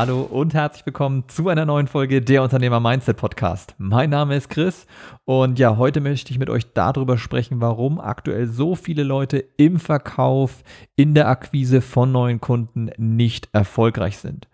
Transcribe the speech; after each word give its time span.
Hallo 0.00 0.22
und 0.22 0.54
herzlich 0.54 0.86
willkommen 0.86 1.24
zu 1.26 1.48
einer 1.48 1.66
neuen 1.66 1.88
Folge 1.88 2.22
der 2.22 2.44
Unternehmer 2.44 2.78
Mindset 2.78 3.16
Podcast. 3.16 3.74
Mein 3.78 4.10
Name 4.10 4.36
ist 4.36 4.48
Chris 4.48 4.86
und 5.24 5.58
ja, 5.58 5.76
heute 5.76 6.00
möchte 6.00 6.30
ich 6.30 6.38
mit 6.38 6.50
euch 6.50 6.72
darüber 6.72 7.18
sprechen, 7.18 7.60
warum 7.60 7.98
aktuell 7.98 8.46
so 8.46 8.76
viele 8.76 9.02
Leute 9.02 9.44
im 9.56 9.80
Verkauf, 9.80 10.62
in 10.94 11.14
der 11.14 11.26
Akquise 11.26 11.80
von 11.80 12.12
neuen 12.12 12.40
Kunden 12.40 12.92
nicht 12.96 13.48
erfolgreich 13.52 14.18
sind. 14.18 14.46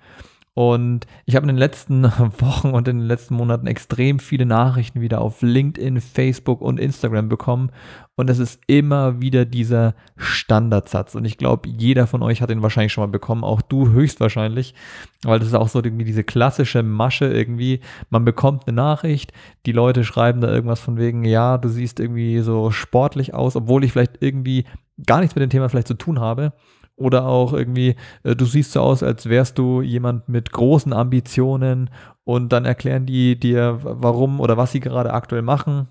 Und 0.54 1.08
ich 1.26 1.34
habe 1.34 1.44
in 1.44 1.48
den 1.48 1.56
letzten 1.56 2.04
Wochen 2.38 2.70
und 2.70 2.86
in 2.86 3.00
den 3.00 3.08
letzten 3.08 3.34
Monaten 3.34 3.66
extrem 3.66 4.20
viele 4.20 4.46
Nachrichten 4.46 5.00
wieder 5.00 5.20
auf 5.20 5.42
LinkedIn, 5.42 6.00
Facebook 6.00 6.60
und 6.60 6.78
Instagram 6.78 7.28
bekommen. 7.28 7.70
Und 8.14 8.30
es 8.30 8.38
ist 8.38 8.60
immer 8.68 9.20
wieder 9.20 9.44
dieser 9.44 9.94
Standardsatz. 10.16 11.16
Und 11.16 11.24
ich 11.24 11.38
glaube, 11.38 11.68
jeder 11.68 12.06
von 12.06 12.22
euch 12.22 12.40
hat 12.40 12.50
den 12.50 12.62
wahrscheinlich 12.62 12.92
schon 12.92 13.02
mal 13.02 13.10
bekommen, 13.10 13.42
auch 13.42 13.62
du 13.62 13.90
höchstwahrscheinlich, 13.90 14.76
weil 15.24 15.40
das 15.40 15.48
ist 15.48 15.54
auch 15.54 15.66
so 15.66 15.82
irgendwie 15.82 16.04
diese 16.04 16.22
klassische 16.22 16.84
Masche 16.84 17.26
irgendwie. 17.26 17.80
Man 18.10 18.24
bekommt 18.24 18.68
eine 18.68 18.76
Nachricht, 18.76 19.32
die 19.66 19.72
Leute 19.72 20.04
schreiben 20.04 20.40
da 20.40 20.52
irgendwas 20.52 20.78
von 20.78 20.96
wegen, 20.96 21.24
ja, 21.24 21.58
du 21.58 21.68
siehst 21.68 21.98
irgendwie 21.98 22.38
so 22.38 22.70
sportlich 22.70 23.34
aus, 23.34 23.56
obwohl 23.56 23.82
ich 23.82 23.90
vielleicht 23.90 24.22
irgendwie 24.22 24.66
gar 25.04 25.18
nichts 25.18 25.34
mit 25.34 25.42
dem 25.42 25.50
Thema 25.50 25.68
vielleicht 25.68 25.88
zu 25.88 25.94
tun 25.94 26.20
habe. 26.20 26.52
Oder 26.96 27.26
auch 27.26 27.52
irgendwie, 27.52 27.96
äh, 28.22 28.36
du 28.36 28.44
siehst 28.44 28.72
so 28.72 28.80
aus, 28.80 29.02
als 29.02 29.28
wärst 29.28 29.58
du 29.58 29.82
jemand 29.82 30.28
mit 30.28 30.52
großen 30.52 30.92
Ambitionen 30.92 31.90
und 32.24 32.52
dann 32.52 32.64
erklären 32.64 33.06
die 33.06 33.38
dir, 33.38 33.80
warum 33.82 34.40
oder 34.40 34.56
was 34.56 34.72
sie 34.72 34.80
gerade 34.80 35.12
aktuell 35.12 35.42
machen. 35.42 35.88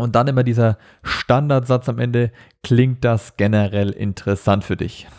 Und 0.00 0.14
dann 0.16 0.28
immer 0.28 0.42
dieser 0.42 0.78
Standardsatz 1.02 1.88
am 1.88 1.98
Ende, 1.98 2.32
klingt 2.62 3.04
das 3.04 3.36
generell 3.36 3.90
interessant 3.90 4.64
für 4.64 4.76
dich? 4.76 5.06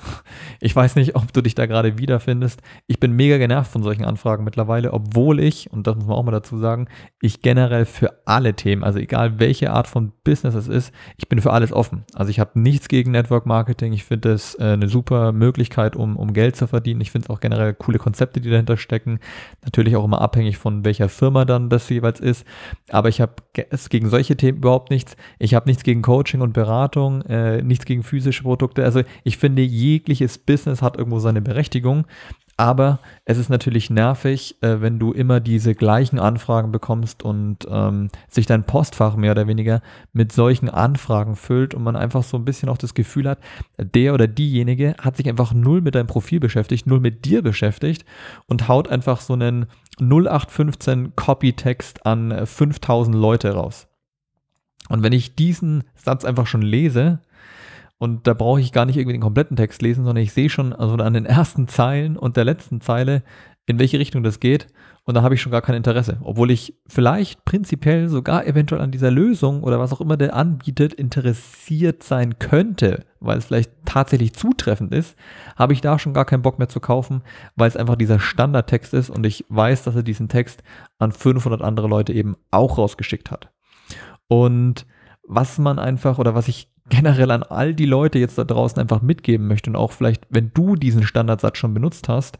Ich 0.64 0.76
weiß 0.76 0.96
nicht, 0.96 1.16
ob 1.16 1.34
du 1.34 1.42
dich 1.42 1.56
da 1.56 1.66
gerade 1.66 1.98
wiederfindest. 1.98 2.62
Ich 2.86 3.00
bin 3.00 3.14
mega 3.14 3.38
genervt 3.38 3.72
von 3.72 3.82
solchen 3.82 4.06
Anfragen 4.06 4.44
mittlerweile, 4.44 4.94
obwohl 4.94 5.40
ich, 5.40 5.72
und 5.72 5.88
das 5.88 5.96
muss 5.96 6.06
man 6.06 6.16
auch 6.16 6.24
mal 6.24 6.32
dazu 6.32 6.58
sagen, 6.60 6.88
ich 7.20 7.42
generell 7.42 7.86
für 7.86 8.22
alle 8.26 8.54
Themen, 8.54 8.84
also 8.84 9.00
egal 9.00 9.40
welche 9.40 9.72
Art 9.72 9.88
von 9.88 10.12
Business 10.24 10.54
es 10.54 10.68
ist, 10.68 10.94
ich 11.18 11.28
bin 11.28 11.42
für 11.42 11.52
alles 11.52 11.74
offen. 11.74 12.06
Also 12.14 12.30
ich 12.30 12.40
habe 12.40 12.60
nichts 12.60 12.90
gegen 12.90 13.12
Network 13.12 13.48
Marketing. 13.48 13.92
Ich 13.94 14.04
finde 14.04 14.34
es 14.34 14.56
äh, 14.56 14.64
eine 14.74 14.88
super 14.88 15.32
Möglichkeit, 15.32 15.96
um, 15.96 16.16
um 16.16 16.34
Geld 16.34 16.56
zu 16.56 16.68
verdienen. 16.68 17.02
Ich 17.02 17.12
finde 17.12 17.26
es 17.26 17.30
auch 17.30 17.40
generell 17.40 17.74
coole 17.74 17.98
Konzepte, 17.98 18.40
die 18.40 18.50
dahinter 18.50 18.78
stecken. 18.78 19.20
Natürlich 19.64 19.96
auch 19.96 20.06
immer 20.06 20.22
abhängig 20.22 20.58
von 20.58 20.86
welcher 20.86 21.10
Firma 21.10 21.46
dann 21.46 21.70
das 21.70 21.90
jeweils 21.90 22.20
ist. 22.20 22.46
Aber 22.90 23.10
ich 23.10 23.20
habe 23.20 23.34
es 23.70 23.90
gegen 23.90 24.10
solche 24.10 24.38
Themen 24.38 24.60
überhaupt 24.60 24.71
nichts. 24.90 25.16
Ich 25.40 25.54
habe 25.54 25.70
nichts 25.70 25.84
gegen 25.84 26.02
Coaching 26.02 26.42
und 26.42 26.54
Beratung 26.54 27.22
äh, 27.24 27.62
nichts 27.62 27.86
gegen 27.86 28.04
physische 28.04 28.44
Produkte. 28.44 28.84
Also 28.84 29.02
ich 29.24 29.38
finde, 29.38 29.62
jegliches 29.62 30.38
Business 30.38 30.82
hat 30.82 30.98
irgendwo 30.98 31.20
seine 31.20 31.42
Berechtigung. 31.42 32.06
Aber 32.62 33.00
es 33.26 33.40
ist 33.40 33.50
natürlich 33.50 33.90
nervig, 33.90 34.56
äh, 34.62 34.82
wenn 34.82 35.00
du 35.00 35.14
immer 35.14 35.40
diese 35.40 35.74
gleichen 35.74 36.20
Anfragen 36.20 36.72
bekommst 36.72 37.24
und 37.24 37.68
ähm, 37.68 38.10
sich 38.30 38.46
dein 38.46 38.66
Postfach 38.66 39.16
mehr 39.16 39.32
oder 39.32 39.48
weniger 39.48 39.82
mit 40.14 40.32
solchen 40.32 40.70
Anfragen 40.70 41.36
füllt 41.36 41.74
und 41.74 41.82
man 41.82 41.96
einfach 41.96 42.22
so 42.22 42.38
ein 42.38 42.46
bisschen 42.46 42.70
auch 42.70 42.78
das 42.78 42.94
Gefühl 42.94 43.28
hat, 43.28 43.40
der 43.80 44.14
oder 44.14 44.28
diejenige 44.28 44.96
hat 45.02 45.18
sich 45.18 45.28
einfach 45.28 45.54
null 45.54 45.82
mit 45.82 45.96
deinem 45.96 46.06
Profil 46.06 46.40
beschäftigt, 46.40 46.86
null 46.86 47.00
mit 47.00 47.26
dir 47.26 47.42
beschäftigt 47.42 48.06
und 48.46 48.68
haut 48.68 48.90
einfach 48.90 49.22
so 49.22 49.34
einen 49.34 49.66
0815 50.00 51.16
Copytext 51.16 52.06
an 52.06 52.46
5000 52.46 53.16
Leute 53.16 53.54
raus. 53.54 53.88
Und 54.90 55.04
wenn 55.04 55.14
ich 55.14 55.36
diesen 55.36 55.84
Satz 55.96 56.26
einfach 56.26 56.48
schon 56.48 56.62
lese, 56.62 57.20
und 58.02 58.26
da 58.26 58.34
brauche 58.34 58.60
ich 58.60 58.72
gar 58.72 58.86
nicht 58.86 58.98
irgendwie 58.98 59.14
den 59.14 59.22
kompletten 59.22 59.56
Text 59.56 59.84
lesen, 59.84 60.06
sondern 60.06 60.24
ich 60.24 60.34
sehe 60.34 60.50
schon 60.50 60.74
also 60.74 60.96
an 60.96 61.14
den 61.14 61.28
ersten 61.28 61.68
Zeilen 61.68 62.18
und 62.18 62.36
der 62.36 62.46
letzten 62.46 62.82
Zeile, 62.82 63.22
in 63.68 63.78
welche 63.78 64.00
Richtung 64.00 64.24
das 64.24 64.40
geht. 64.40 64.68
Und 65.04 65.16
da 65.16 65.24
habe 65.24 65.36
ich 65.36 65.42
schon 65.42 65.52
gar 65.52 65.62
kein 65.62 65.76
Interesse. 65.76 66.18
Obwohl 66.22 66.52
ich 66.52 66.76
vielleicht 66.88 67.46
prinzipiell 67.46 68.08
sogar 68.10 68.46
eventuell 68.46 68.82
an 68.82 68.92
dieser 68.92 69.12
Lösung 69.12 69.64
oder 69.64 69.80
was 69.80 69.94
auch 69.94 70.02
immer 70.02 70.18
der 70.18 70.36
anbietet, 70.36 70.94
interessiert 70.94 72.02
sein 72.02 72.40
könnte, 72.40 73.06
weil 73.20 73.38
es 73.38 73.46
vielleicht 73.46 73.72
tatsächlich 73.86 74.34
zutreffend 74.34 74.94
ist, 74.94 75.16
habe 75.56 75.74
ich 75.74 75.82
da 75.82 76.00
schon 76.00 76.14
gar 76.14 76.26
keinen 76.26 76.42
Bock 76.42 76.60
mehr 76.60 76.70
zu 76.70 76.80
kaufen, 76.80 77.22
weil 77.56 77.68
es 77.68 77.78
einfach 77.78 77.96
dieser 77.96 78.20
Standardtext 78.20 78.94
ist 78.94 79.10
und 79.10 79.26
ich 79.26 79.46
weiß, 79.50 79.84
dass 79.84 79.96
er 79.96 80.04
diesen 80.04 80.28
Text 80.28 80.64
an 81.00 81.12
500 81.12 81.62
andere 81.62 81.88
Leute 81.88 82.14
eben 82.14 82.36
auch 82.50 82.78
rausgeschickt 82.78 83.30
hat. 83.32 83.52
Und 84.32 84.86
was 85.28 85.58
man 85.58 85.78
einfach 85.78 86.18
oder 86.18 86.34
was 86.34 86.48
ich 86.48 86.70
generell 86.88 87.32
an 87.32 87.44
all 87.44 87.76
die 87.76 87.86
Leute 87.86 88.18
jetzt 88.18 88.38
da 88.38 88.46
draußen 88.46 88.80
einfach 88.82 89.02
mitgeben 89.02 89.46
möchte 89.46 89.70
und 89.70 89.76
auch 89.76 89.92
vielleicht, 89.92 90.26
wenn 90.30 90.52
du 90.54 90.78
diesen 90.78 91.04
Standardsatz 91.04 91.58
schon 91.58 91.74
benutzt 91.74 92.08
hast 92.08 92.40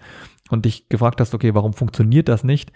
und 0.50 0.64
dich 0.64 0.88
gefragt 0.88 1.20
hast, 1.20 1.36
okay, 1.36 1.54
warum 1.54 1.74
funktioniert 1.74 2.30
das 2.30 2.46
nicht, 2.46 2.72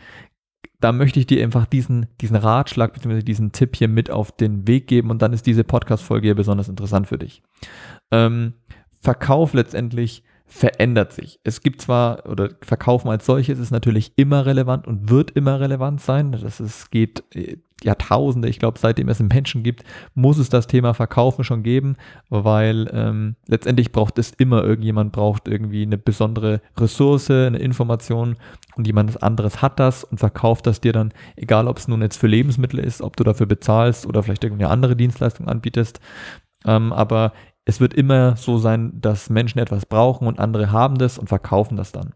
da 0.82 0.92
möchte 0.92 1.18
ich 1.18 1.28
dir 1.28 1.42
einfach 1.46 1.66
diesen, 1.66 2.08
diesen 2.20 2.36
Ratschlag 2.36 2.94
bzw. 2.94 3.22
diesen 3.22 3.54
Tipp 3.54 3.78
hier 3.78 3.88
mit 3.88 4.12
auf 4.12 4.34
den 4.34 4.68
Weg 4.68 4.88
geben 4.88 5.10
und 5.12 5.22
dann 5.22 5.32
ist 5.32 5.46
diese 5.46 5.64
Podcast-Folge 5.64 6.28
hier 6.28 6.36
besonders 6.36 6.68
interessant 6.68 7.08
für 7.08 7.18
dich. 7.18 7.42
Ähm, 8.12 8.56
Verkauf 9.02 9.54
letztendlich 9.54 10.26
verändert 10.48 11.12
sich. 11.12 11.40
Es 11.44 11.62
gibt 11.62 11.82
zwar, 11.82 12.30
oder 12.30 12.50
Verkaufen 12.62 13.10
als 13.10 13.26
solches 13.26 13.60
ist 13.60 13.72
natürlich 13.72 14.14
immer 14.16 14.46
relevant 14.46 14.88
und 14.88 15.10
wird 15.10 15.32
immer 15.32 15.60
relevant 15.60 16.02
sein. 16.02 16.32
Das 16.32 16.60
ist, 16.60 16.92
geht 16.92 17.24
äh, 17.34 17.58
Jahrtausende, 17.84 18.48
ich 18.48 18.60
glaube, 18.60 18.80
seitdem 18.80 19.10
es 19.10 19.20
Menschen 19.20 19.64
gibt, 19.64 19.84
muss 20.14 20.38
es 20.38 20.50
das 20.50 20.68
Thema 20.68 20.94
Verkaufen 20.94 21.44
schon 21.44 21.62
geben, 21.62 21.98
weil 22.30 22.90
ähm, 22.94 23.36
letztendlich 23.48 23.92
braucht 23.92 24.18
es 24.18 24.32
immer 24.32 24.64
irgendjemand, 24.64 25.12
braucht 25.12 25.48
irgendwie 25.48 25.82
eine 25.82 25.98
besondere 25.98 26.62
Ressource, 26.78 27.30
eine 27.30 27.58
Information 27.58 28.38
und 28.76 28.88
jemand 28.88 29.22
anderes 29.22 29.62
hat 29.62 29.80
das 29.80 30.04
und 30.04 30.20
verkauft 30.20 30.68
das 30.68 30.80
dir 30.80 30.94
dann, 30.94 31.14
egal 31.36 31.68
ob 31.68 31.78
es 31.78 31.88
nun 31.88 32.02
jetzt 32.02 32.18
für 32.18 32.28
Lebensmittel 32.28 32.80
ist, 32.80 33.02
ob 33.02 33.18
du 33.18 33.24
dafür 33.24 33.46
bezahlst 33.46 34.06
oder 34.06 34.24
vielleicht 34.24 34.44
irgendeine 34.44 34.72
andere 34.72 34.96
Dienstleistung 34.96 35.48
anbietest. 35.48 36.00
Ähm, 36.66 36.94
aber 36.94 37.34
es 37.66 37.80
wird 37.80 37.94
immer 37.94 38.38
so 38.38 38.58
sein, 38.58 39.02
dass 39.02 39.30
Menschen 39.30 39.60
etwas 39.60 39.86
brauchen 39.86 40.28
und 40.28 40.40
andere 40.40 40.72
haben 40.72 40.98
das 40.98 41.18
und 41.18 41.28
verkaufen 41.28 41.78
das 41.78 41.92
dann. 41.92 42.14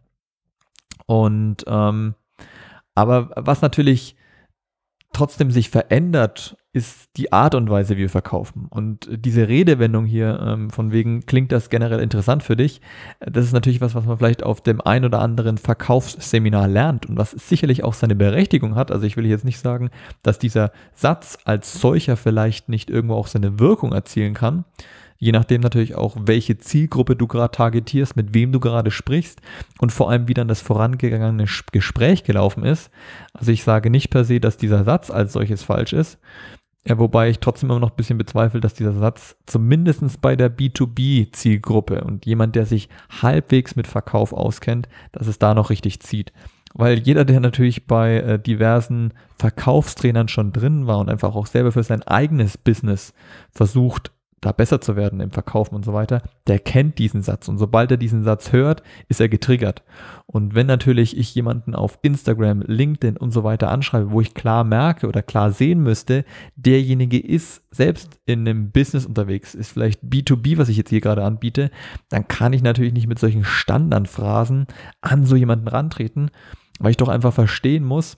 Und 1.06 1.66
ähm, 1.68 2.16
aber 2.94 3.32
was 3.36 3.62
natürlich 3.62 4.16
trotzdem 5.12 5.50
sich 5.50 5.70
verändert, 5.70 6.56
ist 6.72 7.10
die 7.18 7.34
Art 7.34 7.56
und 7.56 7.70
Weise, 7.70 7.96
wie 7.96 8.02
wir 8.02 8.10
verkaufen. 8.10 8.68
Und 8.70 9.10
diese 9.12 9.48
Redewendung 9.48 10.06
hier, 10.06 10.40
ähm, 10.46 10.70
von 10.70 10.92
wegen, 10.92 11.26
klingt 11.26 11.52
das 11.52 11.72
generell 11.72 12.00
interessant 12.00 12.44
für 12.44 12.56
dich, 12.56 12.80
das 13.20 13.46
ist 13.46 13.54
natürlich 13.54 13.82
was, 13.82 13.96
was 13.96 14.06
man 14.06 14.20
vielleicht 14.20 14.44
auf 14.44 14.62
dem 14.62 14.80
ein 14.80 15.04
oder 15.04 15.20
anderen 15.20 15.58
Verkaufsseminar 15.58 16.68
lernt 16.68 17.08
und 17.08 17.18
was 17.18 17.32
sicherlich 17.32 17.84
auch 17.84 17.96
seine 17.96 18.16
Berechtigung 18.16 18.76
hat. 18.76 18.92
Also 18.92 19.08
ich 19.08 19.18
will 19.18 19.26
jetzt 19.26 19.46
nicht 19.46 19.60
sagen, 19.60 19.90
dass 20.22 20.38
dieser 20.38 20.72
Satz 20.94 21.40
als 21.44 21.74
solcher 21.74 22.16
vielleicht 22.16 22.70
nicht 22.70 22.92
irgendwo 22.92 23.16
auch 23.16 23.28
seine 23.28 23.60
Wirkung 23.60 23.94
erzielen 23.94 24.36
kann, 24.36 24.64
je 25.20 25.34
nachdem 25.34 25.62
natürlich 25.62 25.96
auch, 25.96 26.16
welche 26.20 26.58
Zielgruppe 26.58 27.16
du 27.16 27.28
gerade 27.28 27.52
targetierst, 27.52 28.16
mit 28.16 28.34
wem 28.34 28.52
du 28.52 28.60
gerade 28.60 28.90
sprichst 28.90 29.42
und 29.80 29.92
vor 29.92 30.10
allem, 30.10 30.28
wie 30.28 30.34
dann 30.34 30.48
das 30.48 30.62
vorangegangene 30.62 31.46
Gespräch 31.72 32.24
gelaufen 32.24 32.64
ist. 32.64 32.90
Also 33.34 33.52
ich 33.52 33.64
sage 33.64 33.90
nicht 33.90 34.10
per 34.10 34.24
se, 34.24 34.40
dass 34.40 34.58
dieser 34.58 34.86
Satz 34.86 35.12
als 35.12 35.34
solches 35.34 35.62
falsch 35.62 35.92
ist, 35.92 36.20
wobei 36.88 37.30
ich 37.30 37.40
trotzdem 37.40 37.70
immer 37.70 37.80
noch 37.80 37.92
ein 37.92 37.98
bisschen 37.98 38.18
bezweifle, 38.18 38.62
dass 38.62 38.74
dieser 38.74 38.94
Satz 38.94 39.36
zumindest 39.46 40.22
bei 40.22 40.38
der 40.38 40.56
B2B-Zielgruppe 40.56 42.02
und 42.06 42.26
jemand, 42.26 42.56
der 42.56 42.66
sich 42.66 42.88
halbwegs 43.22 43.76
mit 43.76 43.88
Verkauf 43.88 44.32
auskennt, 44.32 44.88
dass 45.12 45.28
es 45.28 45.38
da 45.38 45.54
noch 45.54 45.70
richtig 45.70 46.00
zieht. 46.00 46.32
Weil 46.76 47.00
jeder, 47.00 47.26
der 47.26 47.40
natürlich 47.40 47.88
bei 47.88 48.18
äh, 48.18 48.40
diversen 48.40 49.14
Verkaufstrainern 49.38 50.28
schon 50.28 50.54
drin 50.54 50.88
war 50.88 51.00
und 51.00 51.10
einfach 51.10 51.36
auch 51.36 51.48
selber 51.48 51.72
für 51.72 51.84
sein 51.84 52.04
eigenes 52.04 52.58
Business 52.60 53.14
versucht, 53.52 54.12
da 54.42 54.52
besser 54.52 54.82
zu 54.82 54.96
werden 54.96 55.20
im 55.20 55.32
Verkaufen 55.32 55.76
und 55.76 55.84
so 55.84 55.94
weiter, 55.94 56.22
der 56.48 56.60
kennt 56.60 56.98
diesen 56.98 57.22
Satz. 57.22 57.48
Und 57.48 57.58
sobald 57.58 57.92
er 57.92 57.98
diesen 57.98 58.24
Satz 58.24 58.52
hört, 58.52 58.84
ist 59.08 59.20
er 59.20 59.30
getriggert. 59.30 59.84
Und 60.26 60.56
wenn 60.56 60.68
natürlich 60.68 61.18
ich 61.18 61.34
jemanden 61.36 61.76
auf 61.76 62.00
Instagram, 62.02 62.62
LinkedIn 62.62 63.18
und 63.18 63.32
so 63.32 63.44
weiter 63.44 63.70
anschreibe, 63.70 64.12
wo 64.12 64.22
ich 64.22 64.34
klar 64.34 64.64
merke 64.64 65.08
oder 65.08 65.22
klar 65.22 65.52
sehen 65.52 65.82
müsste, 65.82 66.24
derjenige 66.56 67.20
ist 67.20 67.64
selbst 67.72 68.20
in 68.26 68.42
einem 68.42 68.72
Business 68.72 69.06
unterwegs, 69.06 69.56
ist 69.56 69.72
vielleicht 69.72 70.04
B2B, 70.04 70.58
was 70.58 70.70
ich 70.70 70.78
jetzt 70.78 70.90
hier 70.90 71.02
gerade 71.02 71.24
anbiete, 71.24 71.72
dann 72.10 72.28
kann 72.28 72.54
ich 72.54 72.64
natürlich 72.64 72.94
nicht 72.94 73.08
mit 73.08 73.20
solchen 73.20 73.44
Standardphrasen 73.44 74.68
an 75.02 75.26
so 75.26 75.36
jemanden 75.36 75.68
rantreten, 75.68 76.32
weil 76.80 76.92
ich 76.92 76.98
doch 76.98 77.10
einfach 77.10 77.34
verstehen 77.34 77.84
muss, 77.84 78.18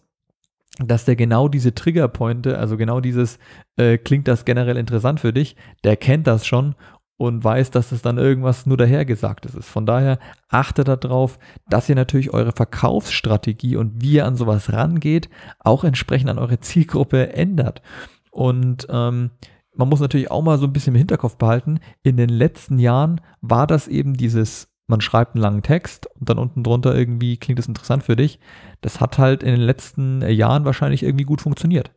dass 0.88 1.06
der 1.06 1.16
genau 1.16 1.48
diese 1.48 1.74
Triggerpointe, 1.74 2.58
also 2.58 2.78
genau 2.78 3.00
dieses, 3.02 3.40
äh, 3.78 3.98
klingt 3.98 4.28
das 4.28 4.46
generell 4.46 4.78
interessant 4.78 5.20
für 5.20 5.34
dich, 5.34 5.56
der 5.84 5.98
kennt 5.98 6.28
das 6.28 6.46
schon 6.46 6.76
und 7.18 7.44
weiß, 7.44 7.70
dass 7.70 7.92
es 7.92 8.02
dann 8.02 8.18
irgendwas 8.18 8.66
nur 8.66 8.78
dahergesagtes 8.78 9.54
ist. 9.54 9.70
Von 9.70 9.86
daher 9.86 10.18
achtet 10.50 10.88
darauf, 10.88 11.38
dass 11.70 11.88
ihr 11.88 11.94
natürlich 11.94 12.34
eure 12.34 12.52
Verkaufsstrategie 12.52 13.76
und 13.76 14.02
wie 14.02 14.14
ihr 14.14 14.26
an 14.26 14.36
sowas 14.36 14.74
rangeht, 14.74 15.30
auch 15.60 15.84
entsprechend 15.84 16.32
an 16.32 16.40
eure 16.40 16.60
Zielgruppe 16.60 17.34
ändert. 17.34 17.84
Und 18.32 18.88
ähm, 18.90 19.30
man 19.76 19.88
muss 19.88 20.00
natürlich 20.00 20.32
auch 20.32 20.42
mal 20.42 20.58
so 20.58 20.66
ein 20.66 20.74
bisschen 20.74 20.96
im 20.96 21.00
Hinterkopf 21.00 21.38
behalten, 21.38 21.80
in 22.02 22.18
den 22.18 22.30
letzten 22.30 22.80
Jahren 22.80 23.22
war 23.42 23.68
das 23.68 23.88
eben 23.88 24.16
dieses 24.16 24.71
man 24.92 25.02
schreibt 25.02 25.34
einen 25.34 25.42
langen 25.42 25.64
Text 25.64 26.08
und 26.20 26.30
dann 26.30 26.38
unten 26.38 26.64
drunter 26.64 26.94
irgendwie 26.94 27.38
klingt 27.38 27.58
es 27.58 27.68
interessant 27.68 28.04
für 28.04 28.16
dich. 28.16 28.40
Das 28.82 29.00
hat 29.00 29.18
halt 29.18 29.42
in 29.42 29.52
den 29.52 29.62
letzten 29.62 30.22
Jahren 30.30 30.66
wahrscheinlich 30.66 31.02
irgendwie 31.02 31.24
gut 31.24 31.42
funktioniert. 31.42 31.92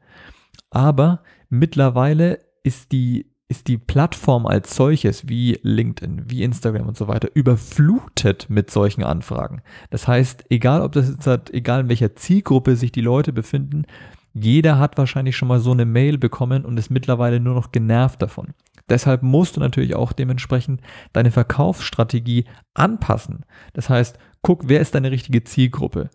Aber 0.71 1.23
mittlerweile 1.51 2.39
ist 2.63 2.93
die, 2.93 3.27
ist 3.49 3.67
die 3.67 3.79
Plattform 3.79 4.47
als 4.47 4.77
solches, 4.77 5.29
wie 5.29 5.59
LinkedIn, 5.63 6.31
wie 6.31 6.45
Instagram 6.45 6.87
und 6.87 6.97
so 6.97 7.09
weiter, 7.09 7.29
überflutet 7.35 8.49
mit 8.49 8.71
solchen 8.71 9.03
Anfragen. 9.03 9.63
Das 9.91 10.07
heißt, 10.07 10.47
egal 10.51 10.81
ob 10.81 10.93
das 10.93 11.11
jetzt 11.11 11.27
hat, 11.27 11.51
egal 11.51 11.81
in 11.81 11.89
welcher 11.89 12.15
Zielgruppe 12.15 12.77
sich 12.77 12.93
die 12.93 13.01
Leute 13.01 13.33
befinden, 13.33 13.87
jeder 14.35 14.79
hat 14.79 14.99
wahrscheinlich 14.99 15.37
schon 15.37 15.49
mal 15.49 15.61
so 15.61 15.71
eine 15.71 15.85
Mail 15.85 16.19
bekommen 16.19 16.65
und 16.65 16.77
ist 16.77 16.91
mittlerweile 16.91 17.41
nur 17.41 17.55
noch 17.55 17.73
genervt 17.73 18.21
davon. 18.21 18.49
Deshalb 18.89 19.23
musst 19.23 19.57
du 19.57 19.61
natürlich 19.61 19.95
auch 19.95 20.13
dementsprechend 20.13 20.81
deine 21.13 21.31
Verkaufsstrategie 21.31 22.45
anpassen. 22.75 23.45
Das 23.73 23.89
heißt, 23.89 24.19
guck, 24.43 24.69
wer 24.69 24.81
ist 24.81 24.95
deine 24.95 25.11
richtige 25.11 25.45
Zielgruppe? 25.45 26.11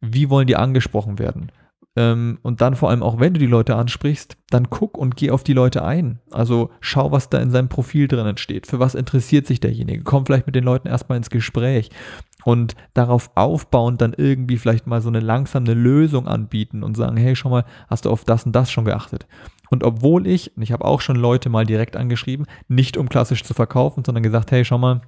Wie 0.00 0.30
wollen 0.30 0.46
die 0.46 0.56
angesprochen 0.56 1.18
werden? 1.18 1.52
Ähm, 1.98 2.38
und 2.42 2.60
dann 2.60 2.76
vor 2.76 2.90
allem 2.90 3.02
auch, 3.02 3.18
wenn 3.18 3.34
du 3.34 3.40
die 3.40 3.46
Leute 3.46 3.74
ansprichst, 3.74 4.36
dann 4.50 4.70
guck 4.70 4.96
und 4.96 5.16
geh 5.16 5.32
auf 5.32 5.42
die 5.42 5.52
Leute 5.52 5.84
ein. 5.84 6.20
Also 6.30 6.70
schau, 6.80 7.10
was 7.10 7.28
da 7.28 7.38
in 7.38 7.50
seinem 7.50 7.68
Profil 7.68 8.06
drinnen 8.06 8.36
steht. 8.36 8.68
Für 8.68 8.78
was 8.78 8.94
interessiert 8.94 9.48
sich 9.48 9.58
derjenige? 9.58 10.04
Komm 10.04 10.24
vielleicht 10.24 10.46
mit 10.46 10.54
den 10.54 10.62
Leuten 10.62 10.86
erstmal 10.86 11.18
ins 11.18 11.28
Gespräch 11.28 11.90
und 12.44 12.76
darauf 12.94 13.32
aufbauend 13.34 14.00
dann 14.00 14.14
irgendwie 14.16 14.58
vielleicht 14.58 14.86
mal 14.86 15.00
so 15.00 15.08
eine 15.08 15.18
langsame 15.18 15.74
Lösung 15.74 16.28
anbieten 16.28 16.84
und 16.84 16.96
sagen, 16.96 17.16
hey, 17.16 17.34
schau 17.34 17.50
mal, 17.50 17.64
hast 17.88 18.04
du 18.04 18.10
auf 18.10 18.24
das 18.24 18.46
und 18.46 18.54
das 18.54 18.70
schon 18.70 18.84
geachtet? 18.84 19.26
Und 19.68 19.82
obwohl 19.82 20.28
ich, 20.28 20.56
und 20.56 20.62
ich 20.62 20.70
habe 20.70 20.84
auch 20.84 21.00
schon 21.00 21.16
Leute 21.16 21.48
mal 21.48 21.66
direkt 21.66 21.96
angeschrieben, 21.96 22.46
nicht 22.68 22.96
um 22.96 23.08
klassisch 23.08 23.42
zu 23.42 23.54
verkaufen, 23.54 24.04
sondern 24.04 24.22
gesagt, 24.22 24.52
hey, 24.52 24.64
schau 24.64 24.78
mal, 24.78 25.00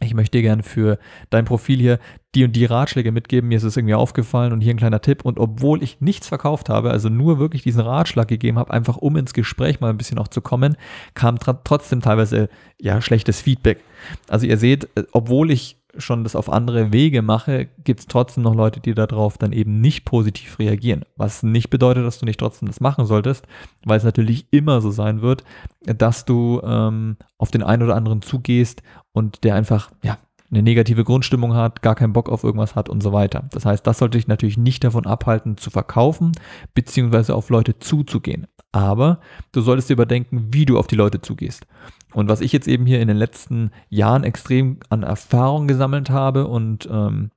ich 0.00 0.14
möchte 0.14 0.38
dir 0.38 0.42
gerne 0.42 0.62
für 0.62 0.98
dein 1.30 1.44
Profil 1.44 1.78
hier 1.78 1.98
die 2.34 2.44
und 2.44 2.54
die 2.54 2.66
Ratschläge 2.66 3.10
mitgeben. 3.10 3.48
Mir 3.48 3.56
ist 3.56 3.64
es 3.64 3.76
irgendwie 3.76 3.94
aufgefallen 3.94 4.52
und 4.52 4.60
hier 4.60 4.72
ein 4.72 4.78
kleiner 4.78 5.00
Tipp. 5.00 5.24
Und 5.24 5.38
obwohl 5.38 5.82
ich 5.82 6.00
nichts 6.00 6.28
verkauft 6.28 6.68
habe, 6.68 6.90
also 6.90 7.08
nur 7.08 7.38
wirklich 7.38 7.62
diesen 7.62 7.80
Ratschlag 7.80 8.28
gegeben 8.28 8.58
habe, 8.58 8.72
einfach 8.72 8.96
um 8.96 9.16
ins 9.16 9.32
Gespräch 9.32 9.80
mal 9.80 9.90
ein 9.90 9.96
bisschen 9.96 10.18
auch 10.18 10.28
zu 10.28 10.40
kommen, 10.40 10.76
kam 11.14 11.38
trotzdem 11.38 12.00
teilweise 12.00 12.48
ja 12.78 13.00
schlechtes 13.00 13.40
Feedback. 13.40 13.80
Also 14.28 14.46
ihr 14.46 14.58
seht, 14.58 14.84
äh, 14.94 15.04
obwohl 15.12 15.50
ich 15.50 15.77
schon 15.96 16.22
das 16.22 16.36
auf 16.36 16.50
andere 16.50 16.92
Wege 16.92 17.22
mache, 17.22 17.68
gibt 17.82 18.00
es 18.00 18.06
trotzdem 18.06 18.42
noch 18.42 18.54
Leute, 18.54 18.80
die 18.80 18.94
darauf 18.94 19.38
dann 19.38 19.52
eben 19.52 19.80
nicht 19.80 20.04
positiv 20.04 20.58
reagieren. 20.58 21.04
Was 21.16 21.42
nicht 21.42 21.70
bedeutet, 21.70 22.04
dass 22.04 22.18
du 22.18 22.26
nicht 22.26 22.40
trotzdem 22.40 22.68
das 22.68 22.80
machen 22.80 23.06
solltest, 23.06 23.46
weil 23.84 23.96
es 23.96 24.04
natürlich 24.04 24.46
immer 24.50 24.80
so 24.80 24.90
sein 24.90 25.22
wird, 25.22 25.44
dass 25.84 26.24
du 26.24 26.60
ähm, 26.62 27.16
auf 27.38 27.50
den 27.50 27.62
einen 27.62 27.82
oder 27.82 27.96
anderen 27.96 28.22
zugehst 28.22 28.82
und 29.12 29.44
der 29.44 29.54
einfach, 29.54 29.90
ja, 30.02 30.18
eine 30.50 30.62
negative 30.62 31.04
Grundstimmung 31.04 31.54
hat, 31.54 31.82
gar 31.82 31.94
keinen 31.94 32.12
Bock 32.12 32.30
auf 32.30 32.42
irgendwas 32.42 32.74
hat 32.74 32.88
und 32.88 33.02
so 33.02 33.12
weiter. 33.12 33.44
Das 33.52 33.66
heißt, 33.66 33.86
das 33.86 33.98
sollte 33.98 34.16
dich 34.16 34.28
natürlich 34.28 34.56
nicht 34.56 34.82
davon 34.82 35.06
abhalten, 35.06 35.58
zu 35.58 35.70
verkaufen, 35.70 36.32
beziehungsweise 36.74 37.34
auf 37.34 37.50
Leute 37.50 37.78
zuzugehen. 37.78 38.46
Aber 38.72 39.20
du 39.52 39.60
solltest 39.60 39.88
dir 39.88 39.94
überdenken, 39.94 40.48
wie 40.52 40.66
du 40.66 40.78
auf 40.78 40.86
die 40.86 40.96
Leute 40.96 41.20
zugehst. 41.20 41.66
Und 42.12 42.28
was 42.28 42.40
ich 42.40 42.52
jetzt 42.52 42.68
eben 42.68 42.86
hier 42.86 43.00
in 43.00 43.08
den 43.08 43.16
letzten 43.16 43.70
Jahren 43.88 44.24
extrem 44.24 44.78
an 44.88 45.02
Erfahrung 45.02 45.68
gesammelt 45.68 46.10
habe 46.10 46.46
und 46.46 46.88
ähm, 46.90 47.30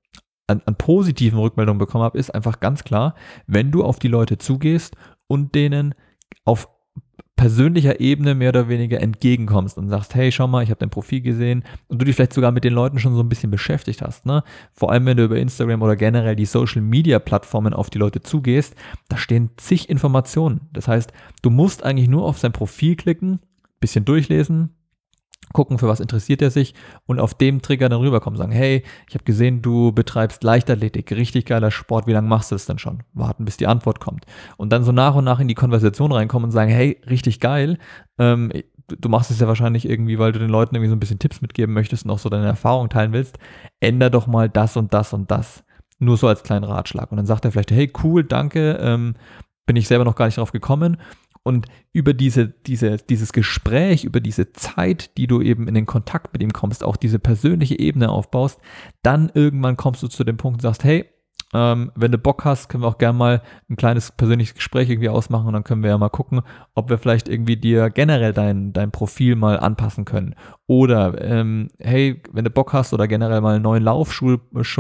an, 0.48 0.62
an 0.66 0.75
positiven 0.75 1.39
Rückmeldungen 1.39 1.80
bekommen 1.80 2.04
habe, 2.04 2.18
ist 2.18 2.33
einfach 2.33 2.60
ganz 2.60 2.83
klar, 2.83 3.16
wenn 3.48 3.72
du 3.72 3.83
auf 3.83 4.00
die 4.00 4.07
Leute 4.07 4.38
zugehst 4.38 4.95
und 5.28 5.56
denen 5.56 5.95
auf 6.45 6.68
persönlicher 7.41 7.99
Ebene 7.99 8.35
mehr 8.35 8.49
oder 8.49 8.69
weniger 8.69 9.01
entgegenkommst 9.01 9.75
und 9.79 9.89
sagst, 9.89 10.13
hey, 10.13 10.31
schau 10.31 10.45
mal, 10.45 10.61
ich 10.61 10.69
habe 10.69 10.77
dein 10.77 10.91
Profil 10.91 11.21
gesehen 11.21 11.63
und 11.88 11.99
du 11.99 12.05
dich 12.05 12.15
vielleicht 12.15 12.33
sogar 12.33 12.51
mit 12.51 12.63
den 12.63 12.73
Leuten 12.73 12.99
schon 12.99 13.15
so 13.15 13.23
ein 13.23 13.29
bisschen 13.29 13.49
beschäftigt 13.49 14.03
hast. 14.03 14.27
Ne? 14.27 14.43
Vor 14.73 14.91
allem, 14.91 15.07
wenn 15.07 15.17
du 15.17 15.23
über 15.23 15.38
Instagram 15.38 15.81
oder 15.81 15.95
generell 15.95 16.35
die 16.35 16.45
Social-Media-Plattformen 16.45 17.73
auf 17.73 17.89
die 17.89 17.97
Leute 17.97 18.21
zugehst, 18.21 18.75
da 19.09 19.17
stehen 19.17 19.49
zig 19.57 19.89
Informationen. 19.89 20.69
Das 20.71 20.88
heißt, 20.88 21.13
du 21.41 21.49
musst 21.49 21.83
eigentlich 21.83 22.09
nur 22.09 22.25
auf 22.25 22.38
sein 22.38 22.51
Profil 22.51 22.95
klicken, 22.95 23.39
bisschen 23.79 24.05
durchlesen, 24.05 24.75
gucken, 25.53 25.77
für 25.77 25.88
was 25.88 26.00
interessiert 26.00 26.42
er 26.42 26.51
sich 26.51 26.74
und 27.06 27.19
auf 27.19 27.33
dem 27.33 27.62
Trigger 27.62 27.89
dann 27.89 28.01
rüberkommen, 28.01 28.38
sagen, 28.38 28.51
hey, 28.51 28.83
ich 29.07 29.15
habe 29.15 29.24
gesehen, 29.24 29.62
du 29.62 29.92
betreibst 29.92 30.44
Leichtathletik, 30.44 31.12
richtig 31.12 31.45
geiler 31.45 31.71
Sport, 31.71 32.07
wie 32.07 32.13
lange 32.13 32.27
machst 32.27 32.51
du 32.51 32.56
das 32.56 32.65
denn 32.65 32.80
schon? 32.80 33.03
Warten, 33.13 33.45
bis 33.45 33.57
die 33.57 33.68
Antwort 33.68 34.00
kommt. 34.00 34.25
Und 34.57 34.71
dann 34.71 34.83
so 34.83 34.92
nach 34.92 35.15
und 35.15 35.25
nach 35.25 35.39
in 35.39 35.48
die 35.48 35.56
Konversation 35.56 36.12
reinkommen 36.12 36.45
und 36.45 36.51
sagen, 36.51 36.71
hey, 36.71 37.00
richtig 37.09 37.39
geil, 37.39 37.77
ähm, 38.18 38.51
du 39.00 39.09
machst 39.09 39.31
es 39.31 39.39
ja 39.39 39.48
wahrscheinlich 39.48 39.88
irgendwie, 39.88 40.19
weil 40.19 40.31
du 40.31 40.39
den 40.39 40.50
Leuten 40.50 40.75
irgendwie 40.75 40.89
so 40.89 40.95
ein 40.95 41.00
bisschen 41.00 41.19
Tipps 41.19 41.42
mitgeben 41.42 41.74
möchtest 41.74 42.06
und 42.06 42.12
auch 42.12 42.19
so 42.19 42.30
deine 42.30 42.45
Erfahrung 42.45 42.89
teilen 42.89 43.13
willst, 43.13 43.38
änder 43.80 44.09
doch 44.09 44.27
mal 44.27 44.50
das 44.50 44.77
und 44.77 44.94
das 44.94 45.13
und 45.13 45.31
das. 45.31 45.63
Nur 46.00 46.18
so 46.18 46.27
als 46.27 46.44
kleinen 46.44 46.63
Ratschlag. 46.63 47.12
Und 47.12 47.18
dann 47.18 47.25
sagt 47.25 47.45
er 47.45 47.51
vielleicht, 47.51 47.71
hey, 47.71 47.92
cool, 48.04 48.24
danke, 48.24 48.80
ähm, 48.81 49.15
bin 49.65 49.75
ich 49.75 49.88
selber 49.88 50.06
noch 50.06 50.15
gar 50.15 50.25
nicht 50.25 50.38
drauf 50.38 50.51
gekommen. 50.51 50.97
Und 51.43 51.67
über 51.91 52.13
diese, 52.13 52.47
diese, 52.47 52.97
dieses 52.97 53.33
Gespräch, 53.33 54.03
über 54.03 54.19
diese 54.19 54.53
Zeit, 54.53 55.17
die 55.17 55.27
du 55.27 55.41
eben 55.41 55.67
in 55.67 55.73
den 55.73 55.88
Kontakt 55.88 56.33
mit 56.33 56.43
ihm 56.43 56.53
kommst, 56.53 56.83
auch 56.83 56.95
diese 56.95 57.19
persönliche 57.19 57.79
Ebene 57.79 58.09
aufbaust, 58.09 58.59
dann 59.01 59.31
irgendwann 59.33 59.77
kommst 59.77 60.03
du 60.03 60.07
zu 60.07 60.23
dem 60.23 60.38
Punkt 60.38 60.57
und 60.57 60.61
sagst, 60.61 60.83
hey, 60.83 61.09
ähm, 61.53 61.91
wenn 61.95 62.11
du 62.11 62.17
Bock 62.17 62.45
hast, 62.45 62.69
können 62.69 62.83
wir 62.83 62.88
auch 62.88 62.97
gerne 62.97 63.17
mal 63.17 63.41
ein 63.69 63.75
kleines 63.75 64.11
persönliches 64.11 64.55
Gespräch 64.55 64.89
irgendwie 64.89 65.09
ausmachen 65.09 65.47
und 65.47 65.53
dann 65.53 65.63
können 65.63 65.83
wir 65.83 65.89
ja 65.89 65.97
mal 65.97 66.09
gucken, 66.09 66.41
ob 66.75 66.89
wir 66.89 66.97
vielleicht 66.97 67.27
irgendwie 67.27 67.57
dir 67.57 67.89
generell 67.89 68.33
dein, 68.33 68.71
dein 68.71 68.91
Profil 68.91 69.35
mal 69.35 69.59
anpassen 69.59 70.05
können. 70.05 70.35
Oder 70.67 71.19
ähm, 71.21 71.69
hey, 71.79 72.21
wenn 72.31 72.45
du 72.45 72.49
Bock 72.49 72.71
hast 72.73 72.94
oder 72.94 73.07
generell 73.07 73.41
mal 73.41 73.55
einen 73.55 73.63
neuen 73.63 73.83
Laufschuh 73.83 74.37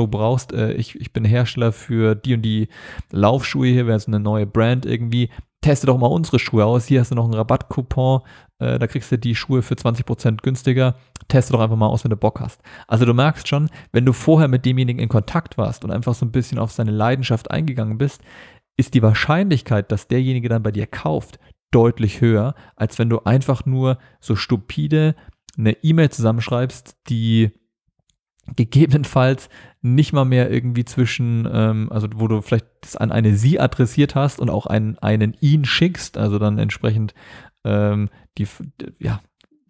brauchst, 0.07 0.53
äh, 0.53 0.73
ich, 0.73 0.99
ich 0.99 1.11
bin 1.11 1.25
Hersteller 1.25 1.73
für 1.73 2.15
die 2.15 2.35
und 2.35 2.41
die 2.41 2.69
Laufschuhe 3.11 3.67
hier, 3.67 3.87
wäre 3.87 3.97
es 3.97 4.07
eine 4.07 4.21
neue 4.21 4.45
Brand 4.45 4.85
irgendwie, 4.85 5.29
teste 5.61 5.87
doch 5.87 5.97
mal 5.97 6.07
unsere 6.07 6.39
Schuhe 6.39 6.65
aus. 6.65 6.87
Hier 6.87 6.99
hast 6.99 7.11
du 7.11 7.15
noch 7.15 7.25
einen 7.25 7.35
Rabattcoupon, 7.35 8.21
äh, 8.59 8.79
da 8.79 8.87
kriegst 8.87 9.11
du 9.11 9.17
die 9.17 9.35
Schuhe 9.35 9.61
für 9.61 9.75
20% 9.75 10.41
günstiger. 10.41 10.95
Teste 11.27 11.53
doch 11.53 11.61
einfach 11.61 11.77
mal 11.77 11.87
aus, 11.87 12.03
wenn 12.03 12.09
du 12.09 12.17
Bock 12.17 12.39
hast. 12.39 12.61
Also 12.87 13.05
du 13.05 13.13
merkst 13.13 13.47
schon, 13.47 13.69
wenn 13.91 14.05
du 14.05 14.13
vorher 14.13 14.47
mit 14.47 14.65
demjenigen 14.65 15.01
in 15.01 15.09
Kontakt 15.09 15.57
warst 15.57 15.83
und 15.83 15.91
einfach 15.91 16.13
so 16.13 16.25
ein 16.25 16.31
bisschen 16.31 16.59
auf 16.59 16.71
seine 16.71 16.91
Leidenschaft 16.91 17.51
eingegangen 17.51 17.97
bist, 17.97 18.21
ist 18.77 18.93
die 18.93 19.03
Wahrscheinlichkeit, 19.03 19.91
dass 19.91 20.07
derjenige 20.07 20.49
dann 20.49 20.63
bei 20.63 20.71
dir 20.71 20.87
kauft, 20.87 21.39
deutlich 21.71 22.21
höher, 22.21 22.53
als 22.75 22.99
wenn 22.99 23.09
du 23.09 23.19
einfach 23.19 23.65
nur 23.65 23.97
so 24.19 24.35
stupide 24.35 25.15
eine 25.57 25.71
E-Mail 25.83 26.09
zusammenschreibst, 26.09 26.97
die 27.07 27.51
gegebenenfalls 28.55 29.49
nicht 29.81 30.13
mal 30.13 30.25
mehr 30.25 30.51
irgendwie 30.51 30.85
zwischen, 30.85 31.47
ähm, 31.51 31.91
also 31.91 32.07
wo 32.15 32.27
du 32.27 32.41
vielleicht 32.41 32.65
das 32.81 32.95
an 32.95 33.11
eine 33.11 33.35
sie 33.35 33.59
adressiert 33.59 34.15
hast 34.15 34.39
und 34.39 34.49
auch 34.49 34.65
einen, 34.65 34.97
einen 34.99 35.35
ihn 35.39 35.65
schickst, 35.65 36.17
also 36.17 36.39
dann 36.39 36.57
entsprechend 36.59 37.13
ähm, 37.63 38.09
die, 38.37 38.47
ja, 38.99 39.19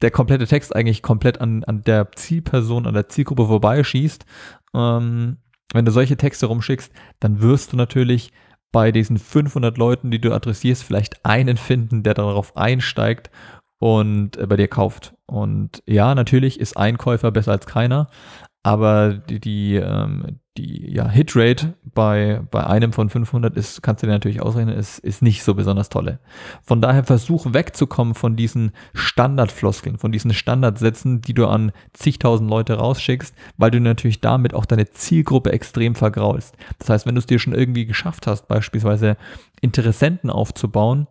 der 0.01 0.11
komplette 0.11 0.47
Text 0.47 0.75
eigentlich 0.75 1.01
komplett 1.01 1.39
an, 1.41 1.63
an 1.63 1.83
der 1.83 2.11
Zielperson, 2.13 2.87
an 2.87 2.93
der 2.93 3.09
Zielgruppe 3.09 3.47
vorbeischießt. 3.47 4.25
Ähm, 4.73 5.37
wenn 5.73 5.85
du 5.85 5.91
solche 5.91 6.17
Texte 6.17 6.47
rumschickst, 6.47 6.91
dann 7.19 7.41
wirst 7.41 7.71
du 7.71 7.77
natürlich 7.77 8.31
bei 8.71 8.91
diesen 8.91 9.17
500 9.17 9.77
Leuten, 9.77 10.11
die 10.11 10.19
du 10.19 10.33
adressierst, 10.33 10.83
vielleicht 10.83 11.25
einen 11.25 11.57
finden, 11.57 12.03
der 12.03 12.13
darauf 12.13 12.55
einsteigt 12.57 13.29
und 13.79 14.37
äh, 14.37 14.47
bei 14.47 14.57
dir 14.57 14.67
kauft. 14.67 15.13
Und 15.25 15.83
ja, 15.85 16.15
natürlich 16.15 16.59
ist 16.59 16.77
ein 16.77 16.97
Käufer 16.97 17.31
besser 17.31 17.51
als 17.51 17.65
keiner, 17.65 18.07
aber 18.63 19.13
die, 19.13 19.39
die, 19.39 19.75
ähm, 19.75 20.39
die 20.57 20.93
ja, 20.93 21.09
Hitrate 21.09 21.73
bei, 21.83 22.41
bei 22.51 22.65
einem 22.65 22.93
von 22.93 23.09
500 23.09 23.55
ist, 23.55 23.81
kannst 23.81 24.03
du 24.03 24.07
dir 24.07 24.13
natürlich 24.13 24.41
ausrechnen, 24.41 24.77
ist, 24.77 24.99
ist 24.99 25.21
nicht 25.21 25.43
so 25.43 25.55
besonders 25.55 25.89
tolle. 25.89 26.19
Von 26.61 26.81
daher 26.81 27.03
versuch 27.03 27.53
wegzukommen 27.53 28.13
von 28.13 28.35
diesen 28.35 28.71
Standardfloskeln, 28.93 29.97
von 29.97 30.11
diesen 30.11 30.33
Standardsätzen, 30.33 31.21
die 31.21 31.33
du 31.33 31.47
an 31.47 31.71
zigtausend 31.93 32.49
Leute 32.49 32.75
rausschickst, 32.75 33.33
weil 33.57 33.71
du 33.71 33.79
natürlich 33.79 34.21
damit 34.21 34.53
auch 34.53 34.65
deine 34.65 34.91
Zielgruppe 34.91 35.51
extrem 35.53 35.95
vergraulst. 35.95 36.55
Das 36.77 36.89
heißt, 36.89 37.05
wenn 37.07 37.15
du 37.15 37.19
es 37.19 37.25
dir 37.27 37.39
schon 37.39 37.55
irgendwie 37.55 37.85
geschafft 37.85 38.27
hast, 38.27 38.47
beispielsweise 38.47 39.17
Interessenten 39.61 40.29
aufzubauen, 40.29 41.07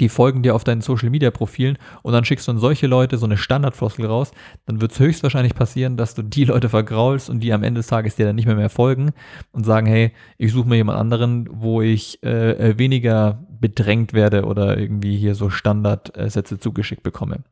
die 0.00 0.08
folgen 0.08 0.42
dir 0.42 0.54
auf 0.54 0.64
deinen 0.64 0.80
Social 0.80 1.10
Media 1.10 1.30
Profilen 1.30 1.78
und 2.02 2.12
dann 2.12 2.24
schickst 2.24 2.48
du 2.48 2.52
an 2.52 2.58
solche 2.58 2.86
Leute 2.86 3.18
so 3.18 3.26
eine 3.26 3.36
Standardfloskel 3.36 4.06
raus, 4.06 4.32
dann 4.66 4.80
wird 4.80 4.92
es 4.92 5.00
höchstwahrscheinlich 5.00 5.54
passieren, 5.54 5.96
dass 5.96 6.14
du 6.14 6.22
die 6.22 6.44
Leute 6.44 6.68
vergraulst 6.68 7.30
und 7.30 7.40
die 7.40 7.52
am 7.52 7.62
Ende 7.62 7.80
des 7.80 7.86
Tages 7.86 8.16
dir 8.16 8.26
dann 8.26 8.36
nicht 8.36 8.46
mehr 8.46 8.56
mehr 8.56 8.70
folgen 8.70 9.12
und 9.52 9.64
sagen, 9.64 9.86
hey, 9.86 10.12
ich 10.38 10.52
suche 10.52 10.68
mir 10.68 10.76
jemand 10.76 10.98
anderen, 10.98 11.48
wo 11.50 11.82
ich 11.82 12.22
äh, 12.22 12.70
äh 12.70 12.78
weniger 12.78 13.44
bedrängt 13.60 14.12
werde 14.12 14.44
oder 14.44 14.76
irgendwie 14.76 15.16
hier 15.16 15.34
so 15.34 15.48
Standardsätze 15.50 16.58
zugeschickt 16.58 17.02
bekomme. 17.02 17.44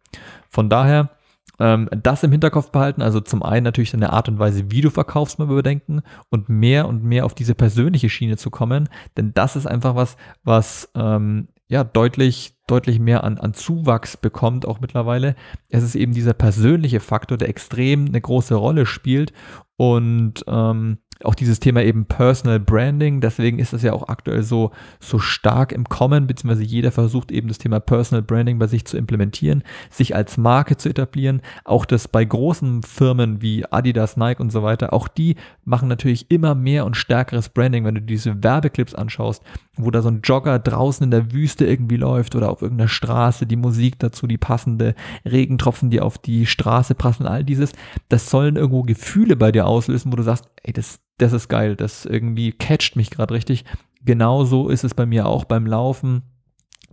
Von 0.50 0.68
daher, 0.68 1.11
ähm, 1.58 1.88
das 1.90 2.22
im 2.22 2.32
Hinterkopf 2.32 2.70
behalten, 2.70 3.02
also 3.02 3.20
zum 3.20 3.42
einen 3.42 3.64
natürlich 3.64 3.92
deine 3.92 4.12
Art 4.12 4.28
und 4.28 4.38
Weise, 4.38 4.70
wie 4.70 4.80
du 4.80 4.90
verkaufst, 4.90 5.38
mal 5.38 5.49
überdenken 5.49 6.02
und 6.30 6.49
mehr 6.49 6.88
und 6.88 7.04
mehr 7.04 7.25
auf 7.25 7.34
diese 7.34 7.54
persönliche 7.54 8.11
Schiene 8.11 8.37
zu 8.37 8.50
kommen, 8.50 8.88
denn 9.16 9.32
das 9.34 9.56
ist 9.56 9.66
einfach 9.66 9.94
was, 9.94 10.16
was 10.44 10.90
ähm, 10.94 11.49
ja 11.73 11.85
deutlich, 11.85 12.55
deutlich 12.67 13.00
mehr 13.00 13.25
an, 13.25 13.38
an 13.38 13.55
Zuwachs 13.55 14.19
bekommt, 14.19 14.67
auch 14.69 14.81
mittlerweile. 14.81 15.35
Es 15.71 15.83
ist 15.83 15.95
eben 15.95 16.12
dieser 16.12 16.35
persönliche 16.35 17.00
Faktor, 17.00 17.38
der 17.38 17.49
extrem 17.49 18.05
eine 18.05 18.21
große 18.21 18.55
Rolle 18.55 18.85
spielt. 18.85 19.33
Und 19.76 20.45
ähm, 20.47 20.99
auch 21.25 21.35
dieses 21.35 21.61
Thema 21.61 21.83
eben 21.83 22.07
Personal 22.07 22.61
Branding, 22.61 23.21
deswegen 23.21 23.59
ist 23.59 23.73
das 23.73 23.83
ja 23.83 23.93
auch 23.93 24.09
aktuell 24.09 24.43
so, 24.43 24.73
so 25.00 25.19
stark 25.19 25.73
im 25.73 25.88
Kommen, 25.88 26.26
beziehungsweise 26.26 26.64
jeder 26.64 26.93
versucht 26.93 27.33
eben 27.33 27.49
das 27.49 27.59
Thema 27.59 27.81
Personal 27.81 28.23
Branding 28.23 28.59
bei 28.59 28.67
sich 28.67 28.85
zu 28.85 28.97
implementieren, 28.97 29.62
sich 29.91 30.14
als 30.14 30.37
Marke 30.37 30.76
zu 30.76 30.88
etablieren. 30.88 31.43
Auch 31.64 31.85
das 31.85 32.09
bei 32.09 32.25
großen 32.25 32.83
Firmen 32.83 33.43
wie 33.43 33.64
Adidas, 33.71 34.17
Nike 34.17 34.41
und 34.41 34.50
so 34.50 34.62
weiter, 34.62 34.93
auch 34.93 35.09
die 35.09 35.37
machen 35.64 35.88
natürlich 35.88 36.31
immer 36.31 36.55
mehr 36.55 36.85
und 36.87 36.97
stärkeres 36.97 37.49
Branding, 37.49 37.85
wenn 37.85 37.95
du 37.95 38.02
diese 38.02 38.43
Werbeclips 38.43 38.95
anschaust, 38.95 39.43
wo 39.76 39.91
da 39.91 40.02
so 40.02 40.09
ein 40.09 40.21
Jogger 40.23 40.59
draußen 40.59 41.05
in 41.05 41.11
der 41.11 41.33
Wüste 41.33 41.64
irgendwie 41.67 41.97
läuft 41.97 42.35
oder 42.35 42.50
auf 42.50 42.62
irgendeiner 42.62 42.88
Straße, 42.88 43.47
die 43.47 43.57
Musik 43.57 43.99
dazu, 43.99 44.26
die 44.26 44.38
passende 44.38 44.95
Regentropfen, 45.25 45.91
die 45.91 46.00
auf 46.00 46.19
die 46.19 46.47
Straße 46.47 46.95
prassen, 46.95 47.26
all 47.26 47.45
dieses, 47.45 47.73
das 48.09 48.29
sollen 48.29 48.57
irgendwo 48.57 48.83
Gefühle 48.83 49.37
bei 49.37 49.52
dir 49.52 49.67
auslösen, 49.67 50.12
wo 50.12 50.17
du 50.17 50.23
sagst, 50.23 50.49
ey, 50.62 50.73
das, 50.73 51.00
das 51.19 51.33
ist 51.33 51.49
geil, 51.49 51.76
das 51.76 52.04
irgendwie 52.04 52.52
catcht 52.52 52.97
mich 52.97 53.11
gerade 53.11 53.35
richtig. 53.35 53.64
Genauso 54.04 54.69
ist 54.69 54.85
es 54.85 54.95
bei 54.95 55.07
mir 55.07 55.26
auch 55.26 55.45
beim 55.45 55.66
Laufen. 55.66 56.23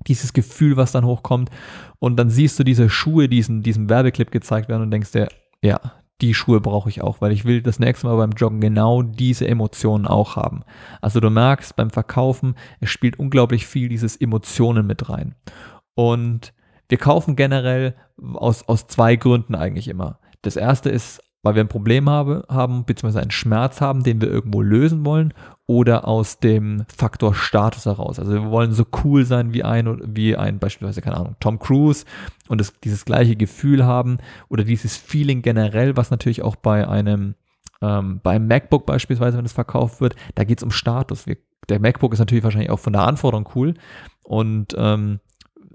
Dieses 0.08 0.34
Gefühl, 0.34 0.78
was 0.78 0.92
dann 0.92 1.06
hochkommt. 1.06 1.50
Und 2.00 2.18
dann 2.18 2.30
siehst 2.30 2.58
du 2.60 2.64
diese 2.64 2.90
Schuhe, 2.90 3.28
die 3.28 3.40
in 3.40 3.64
diesem 3.64 3.90
Werbeclip 3.90 4.32
gezeigt 4.32 4.70
werden 4.70 4.84
und 4.84 4.92
denkst 4.92 5.12
dir, 5.12 5.28
ja, 5.62 5.80
die 6.22 6.34
Schuhe 6.34 6.60
brauche 6.60 6.90
ich 6.90 7.02
auch, 7.02 7.22
weil 7.22 7.32
ich 7.32 7.46
will 7.46 7.62
das 7.62 7.80
nächste 7.80 8.08
Mal 8.08 8.18
beim 8.18 8.32
Joggen 8.32 8.60
genau 8.60 9.02
diese 9.02 9.48
Emotionen 9.48 10.06
auch 10.06 10.36
haben. 10.36 10.64
Also 11.02 11.20
du 11.20 11.30
merkst 11.30 11.76
beim 11.76 11.90
Verkaufen, 11.90 12.56
es 12.80 12.90
spielt 12.90 13.20
unglaublich 13.20 13.68
viel 13.68 13.90
dieses 13.90 14.18
Emotionen 14.18 14.86
mit 14.86 15.10
rein. 15.10 15.36
Und 15.96 16.54
wir 16.90 16.98
kaufen 16.98 17.36
generell 17.36 17.96
aus, 18.34 18.68
aus 18.68 18.88
zwei 18.88 19.16
Gründen 19.16 19.56
eigentlich 19.56 19.88
immer. 19.88 20.20
Das 20.42 20.56
erste 20.56 20.90
ist 20.90 21.22
weil 21.41 21.55
wir 21.55 21.63
ein 21.63 21.69
Problem 21.69 22.10
habe, 22.10 22.46
haben, 22.50 22.86
beziehungsweise 22.86 23.22
einen 23.22 23.31
Schmerz 23.31 23.81
haben, 23.81 24.03
den 24.03 24.22
wir 24.22 24.29
irgendwo 24.29 24.62
lösen 24.62 25.05
wollen, 25.05 25.34
oder 25.69 26.08
aus 26.08 26.39
dem 26.39 26.86
Faktor 26.88 27.36
Status 27.36 27.86
heraus. 27.86 28.19
Also 28.19 28.34
wir 28.34 28.50
wollen 28.50 28.72
so 28.72 28.86
cool 29.03 29.24
sein 29.24 29.53
wie 29.53 29.63
ein, 29.63 30.01
wie 30.03 30.36
ein 30.36 30.58
beispielsweise, 30.58 31.01
keine 31.01 31.17
Ahnung, 31.17 31.36
Tom 31.39 31.60
Cruise 31.60 32.05
und 32.48 32.60
das, 32.60 32.74
dieses 32.84 33.05
gleiche 33.05 33.36
Gefühl 33.36 33.86
haben 33.86 34.17
oder 34.50 34.63
dieses 34.63 34.98
Feeling 34.98 35.43
generell, 35.43 35.96
was 35.96 36.10
natürlich 36.10 36.41
auch 36.41 36.55
bei 36.55 36.88
einem, 36.88 37.36
ähm, 37.81 38.19
beim 38.24 38.48
MacBook 38.48 38.88
beispielsweise, 38.88 39.38
wenn 39.38 39.46
es 39.46 39.53
verkauft 39.53 40.01
wird, 40.01 40.15
da 40.34 40.43
geht 40.43 40.58
es 40.58 40.63
um 40.63 40.72
Status. 40.72 41.27
Wir, 41.27 41.38
der 41.69 41.79
MacBook 41.79 42.13
ist 42.13 42.19
natürlich 42.19 42.43
wahrscheinlich 42.43 42.72
auch 42.72 42.79
von 42.79 42.93
der 42.93 43.03
Anforderung 43.03 43.48
cool 43.53 43.75
und 44.24 44.75
ähm, 44.75 45.19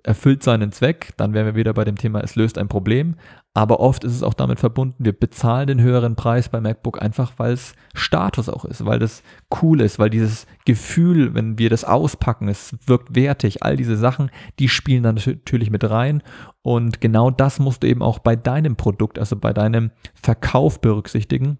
erfüllt 0.04 0.42
seinen 0.42 0.70
Zweck, 0.70 1.14
dann 1.16 1.32
wären 1.32 1.46
wir 1.46 1.54
wieder 1.54 1.72
bei 1.72 1.84
dem 1.84 1.96
Thema, 1.96 2.20
es 2.20 2.36
löst 2.36 2.58
ein 2.58 2.68
Problem. 2.68 3.16
Aber 3.54 3.80
oft 3.80 4.04
ist 4.04 4.12
es 4.12 4.22
auch 4.22 4.34
damit 4.34 4.60
verbunden, 4.60 5.04
wir 5.04 5.12
bezahlen 5.12 5.68
den 5.68 5.80
höheren 5.80 6.14
Preis 6.16 6.48
bei 6.48 6.60
MacBook 6.60 7.00
einfach, 7.00 7.32
weil 7.38 7.52
es 7.52 7.74
Status 7.94 8.48
auch 8.48 8.64
ist, 8.64 8.84
weil 8.84 8.98
das 8.98 9.22
cool 9.62 9.80
ist, 9.80 9.98
weil 9.98 10.10
dieses 10.10 10.46
Gefühl, 10.66 11.34
wenn 11.34 11.56
wir 11.58 11.70
das 11.70 11.84
auspacken, 11.84 12.48
es 12.48 12.76
wirkt 12.86 13.14
wertig. 13.14 13.62
All 13.62 13.76
diese 13.76 13.96
Sachen, 13.96 14.30
die 14.58 14.68
spielen 14.68 15.04
dann 15.04 15.14
natürlich 15.14 15.70
mit 15.70 15.88
rein. 15.88 16.22
Und 16.62 17.00
genau 17.00 17.30
das 17.30 17.58
musst 17.58 17.82
du 17.82 17.86
eben 17.86 18.02
auch 18.02 18.18
bei 18.18 18.36
deinem 18.36 18.76
Produkt, 18.76 19.18
also 19.18 19.36
bei 19.36 19.52
deinem 19.52 19.90
Verkauf 20.14 20.80
berücksichtigen, 20.80 21.58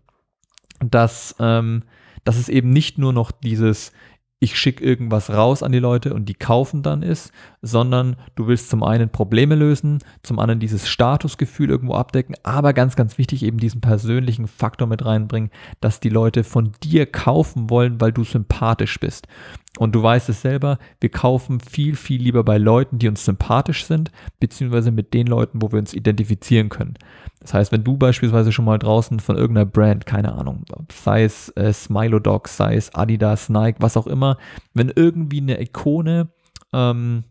dass, 0.81 1.37
ähm, 1.39 1.85
dass 2.25 2.37
es 2.37 2.49
eben 2.49 2.71
nicht 2.71 2.99
nur 2.99 3.13
noch 3.13 3.31
dieses 3.31 3.93
ich 4.41 4.59
schicke 4.59 4.85
irgendwas 4.85 5.31
raus 5.31 5.63
an 5.63 5.73
die 5.73 5.79
Leute 5.79 6.13
und 6.13 6.27
die 6.29 6.35
kaufen 6.35 6.83
dann 6.83 7.03
ist, 7.03 7.33
sondern 7.63 8.17
du 8.35 8.47
willst 8.47 8.69
zum 8.69 8.83
einen 8.83 9.09
Probleme 9.09 9.55
lösen, 9.55 10.01
zum 10.23 10.39
anderen 10.39 10.61
dieses 10.61 10.89
Statusgefühl 10.89 11.71
irgendwo 11.71 11.95
abdecken, 11.95 12.35
aber 12.43 12.75
ganz, 12.75 12.95
ganz 12.95 13.17
wichtig 13.17 13.43
eben 13.43 13.59
diesen 13.59 13.81
persönlichen 13.81 14.47
Faktor 14.47 14.87
mit 14.87 15.05
reinbringen, 15.05 15.51
dass 15.81 16.01
die 16.01 16.11
Leute 16.11 16.45
von 16.45 16.73
dir 16.83 17.07
kaufen 17.07 17.71
wollen, 17.71 18.01
weil 18.01 18.13
du 18.13 18.25
sympathisch 18.25 19.01
bist. 19.01 19.29
Und 19.79 19.95
du 19.95 20.03
weißt 20.03 20.29
es 20.29 20.41
selber, 20.41 20.79
wir 21.01 21.09
kaufen 21.09 21.59
viel, 21.59 21.97
viel 21.97 22.23
lieber 22.23 22.45
bei 22.45 22.59
Leuten, 22.59 22.99
die 22.99 23.09
uns 23.09 23.25
sympathisch 23.25 23.85
sind, 23.85 24.13
beziehungsweise 24.39 24.93
mit 24.93 25.13
den 25.15 25.27
Leuten, 25.27 25.63
wo 25.63 25.73
wir 25.73 25.81
uns 25.81 25.95
identifizieren 25.95 26.69
können. 26.69 26.95
Das 27.41 27.55
heißt, 27.55 27.73
wenn 27.73 27.83
du 27.83 27.97
beispielsweise 27.97 28.53
schon 28.53 28.65
mal 28.65 28.79
draußen 28.79 29.19
von 29.19 29.37
irgendeiner 29.37 29.67
Brand, 29.67 30.07
keine 30.07 30.33
Ahnung, 30.35 30.65
sei 30.93 31.25
es 31.25 31.49
äh, 31.57 31.73
Smilodogs, 31.73 32.57
sei 32.57 32.77
es 32.77 32.95
Adidas, 32.95 33.49
Nike, 33.49 33.79
was 33.81 33.97
auch 33.97 34.07
immer, 34.07 34.39
wenn 34.75 34.93
irgendwie 34.95 35.41
eine 35.41 35.61
Ikone 35.61 36.29
ähm, 36.73 37.25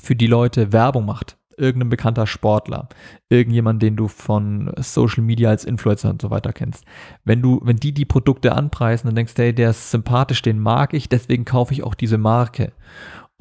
für 0.00 0.16
die 0.16 0.26
Leute 0.26 0.72
Werbung 0.72 1.04
macht, 1.04 1.36
irgendein 1.56 1.90
bekannter 1.90 2.26
Sportler, 2.26 2.88
irgendjemand, 3.28 3.82
den 3.82 3.96
du 3.96 4.08
von 4.08 4.72
Social 4.78 5.22
Media 5.22 5.50
als 5.50 5.64
Influencer 5.64 6.10
und 6.10 6.22
so 6.22 6.30
weiter 6.30 6.52
kennst. 6.52 6.84
Wenn 7.24 7.42
du, 7.42 7.60
wenn 7.62 7.76
die 7.76 7.92
die 7.92 8.04
Produkte 8.04 8.52
anpreisen 8.52 9.08
und 9.08 9.16
denkst, 9.16 9.34
hey, 9.36 9.54
der 9.54 9.70
ist 9.70 9.90
sympathisch, 9.90 10.42
den 10.42 10.58
mag 10.58 10.94
ich, 10.94 11.08
deswegen 11.08 11.44
kaufe 11.44 11.74
ich 11.74 11.82
auch 11.82 11.94
diese 11.94 12.18
Marke. 12.18 12.72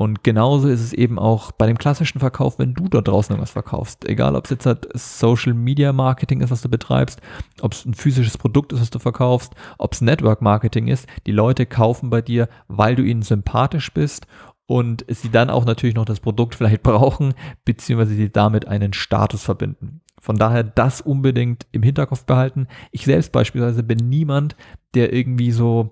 Und 0.01 0.24
genauso 0.24 0.68
ist 0.68 0.82
es 0.82 0.94
eben 0.94 1.20
auch 1.20 1.51
bei 1.51 1.68
dem 1.68 1.77
klassischen 1.77 2.18
Verkauf, 2.18 2.58
wenn 2.58 2.74
du 2.74 2.88
dort 2.88 3.08
draußen 3.08 3.34
irgendwas 3.34 3.51
verkaufst. 3.51 4.10
Egal, 4.10 4.36
ob 4.36 4.46
es 4.46 4.50
jetzt 4.50 4.65
halt 4.65 4.88
Social 4.96 5.53
Media 5.53 5.94
Marketing 5.94 6.41
ist, 6.41 6.50
was 6.50 6.63
du 6.63 6.70
betreibst, 6.70 7.22
ob 7.62 7.74
es 7.74 7.86
ein 7.86 7.94
physisches 7.94 8.36
Produkt 8.36 8.74
ist, 8.74 8.82
was 8.82 8.89
du 8.89 8.98
verkaufst, 8.98 9.53
ob 9.77 9.94
es 9.94 10.01
Network 10.01 10.41
Marketing 10.41 10.88
ist. 10.88 11.08
Die 11.27 11.32
Leute 11.32 11.68
kaufen 11.68 12.10
bei 12.10 12.24
dir, 12.24 12.50
weil 12.68 12.96
du 12.96 13.03
ihnen 13.03 13.22
sympathisch 13.22 13.94
bist 13.94 14.25
und 14.72 15.04
sie 15.10 15.30
dann 15.30 15.50
auch 15.50 15.66
natürlich 15.66 15.96
noch 15.96 16.06
das 16.06 16.22
Produkt 16.22 16.56
vielleicht 16.56 16.82
brauchen, 16.84 17.34
beziehungsweise 17.66 18.16
sie 18.16 18.32
damit 18.32 18.70
einen 18.70 18.94
Status 18.94 19.44
verbinden. 19.44 20.00
Von 20.22 20.38
daher 20.38 20.63
das 20.63 21.01
unbedingt 21.01 21.68
im 21.74 21.84
Hinterkopf 21.84 22.25
behalten. 22.25 22.68
Ich 22.92 23.04
selbst 23.04 23.34
beispielsweise 23.34 23.84
bin 23.84 23.98
niemand, 24.08 24.56
der 24.94 25.12
irgendwie 25.12 25.51
so 25.51 25.90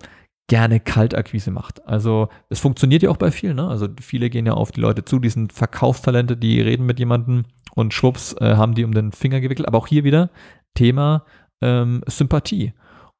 gerne 0.47 0.79
Kaltakquise 0.79 1.51
macht. 1.51 1.85
Also 1.85 2.29
es 2.47 2.61
funktioniert 2.61 3.03
ja 3.03 3.09
auch 3.09 3.17
bei 3.17 3.31
vielen. 3.31 3.57
Ne? 3.57 3.67
Also 3.67 3.89
viele 3.99 4.29
gehen 4.29 4.45
ja 4.45 4.53
auf 4.53 4.71
die 4.71 4.79
Leute 4.79 5.03
zu, 5.03 5.19
die 5.19 5.29
sind 5.29 5.51
Verkaufstalente, 5.51 6.37
die 6.37 6.61
reden 6.61 6.85
mit 6.85 6.99
jemandem 6.99 7.43
und 7.75 7.93
schwupps 7.93 8.33
äh, 8.39 8.55
haben 8.55 8.75
die 8.75 8.85
um 8.85 8.93
den 8.93 9.11
Finger 9.11 9.41
gewickelt. 9.41 9.67
Aber 9.67 9.77
auch 9.77 9.87
hier 9.87 10.05
wieder 10.05 10.29
Thema 10.73 11.25
ähm, 11.61 12.01
Sympathie 12.07 12.71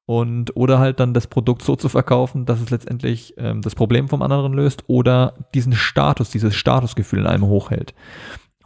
und 0.09 0.55
oder 0.57 0.79
halt 0.79 0.99
dann 0.99 1.13
das 1.13 1.27
Produkt 1.27 1.61
so 1.61 1.75
zu 1.75 1.87
verkaufen, 1.87 2.47
dass 2.47 2.59
es 2.59 2.71
letztendlich 2.71 3.35
ähm, 3.37 3.61
das 3.61 3.75
Problem 3.75 4.07
vom 4.07 4.23
anderen 4.23 4.53
löst 4.53 4.85
oder 4.87 5.35
diesen 5.53 5.73
Status, 5.73 6.31
dieses 6.31 6.55
Statusgefühl 6.55 7.19
in 7.19 7.27
einem 7.27 7.45
hochhält. 7.45 7.93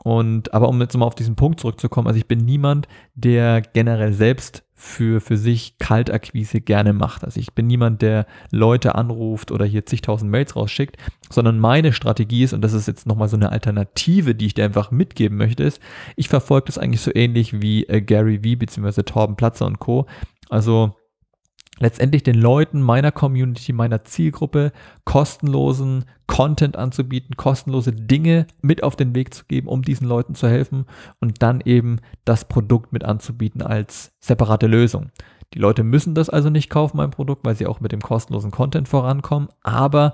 Und 0.05 0.53
aber 0.53 0.69
um 0.69 0.79
jetzt 0.79 0.95
mal 0.95 1.05
auf 1.05 1.15
diesen 1.15 1.35
Punkt 1.35 1.59
zurückzukommen, 1.59 2.07
also 2.07 2.17
ich 2.17 2.27
bin 2.27 2.45
niemand, 2.45 2.87
der 3.13 3.59
generell 3.59 4.13
selbst 4.13 4.63
für, 4.73 5.19
für 5.19 5.35
sich 5.35 5.77
Kaltakquise 5.79 6.61
gerne 6.61 6.93
macht. 6.93 7.25
Also 7.25 7.41
ich 7.41 7.53
bin 7.53 7.67
niemand, 7.67 8.01
der 8.01 8.25
Leute 8.49 8.95
anruft 8.95 9.51
oder 9.51 9.65
hier 9.65 9.85
zigtausend 9.85 10.31
Mails 10.31 10.55
rausschickt, 10.55 10.95
sondern 11.29 11.59
meine 11.59 11.91
Strategie 11.91 12.43
ist, 12.43 12.53
und 12.53 12.61
das 12.61 12.71
ist 12.71 12.87
jetzt 12.87 13.05
nochmal 13.05 13.27
so 13.27 13.35
eine 13.35 13.51
Alternative, 13.51 14.33
die 14.33 14.45
ich 14.45 14.53
dir 14.53 14.63
einfach 14.63 14.91
mitgeben 14.91 15.37
möchte, 15.37 15.63
ist, 15.63 15.81
ich 16.15 16.29
verfolge 16.29 16.67
das 16.67 16.77
eigentlich 16.77 17.01
so 17.01 17.11
ähnlich 17.13 17.61
wie 17.61 17.83
äh, 17.87 17.99
Gary 17.99 18.45
Vee 18.45 18.55
bzw. 18.55 19.03
Torben 19.03 19.35
Platzer 19.35 19.65
und 19.65 19.79
Co. 19.79 20.05
Also 20.49 20.95
letztendlich 21.79 22.23
den 22.23 22.35
Leuten 22.35 22.81
meiner 22.81 23.11
Community, 23.11 23.73
meiner 23.73 24.03
Zielgruppe 24.03 24.71
kostenlosen 25.05 26.05
Content 26.27 26.77
anzubieten, 26.77 27.35
kostenlose 27.35 27.91
Dinge 27.91 28.47
mit 28.61 28.83
auf 28.83 28.95
den 28.95 29.15
Weg 29.15 29.33
zu 29.33 29.45
geben, 29.45 29.67
um 29.67 29.81
diesen 29.81 30.07
Leuten 30.07 30.35
zu 30.35 30.47
helfen 30.47 30.85
und 31.19 31.41
dann 31.41 31.61
eben 31.61 31.97
das 32.25 32.45
Produkt 32.45 32.93
mit 32.93 33.03
anzubieten 33.03 33.61
als 33.61 34.13
separate 34.19 34.67
Lösung. 34.67 35.11
Die 35.53 35.59
Leute 35.59 35.83
müssen 35.83 36.15
das 36.15 36.29
also 36.29 36.49
nicht 36.49 36.69
kaufen, 36.69 36.97
mein 36.97 37.11
Produkt, 37.11 37.45
weil 37.45 37.55
sie 37.55 37.67
auch 37.67 37.79
mit 37.79 37.91
dem 37.91 38.01
kostenlosen 38.01 38.51
Content 38.51 38.87
vorankommen, 38.87 39.49
aber 39.61 40.13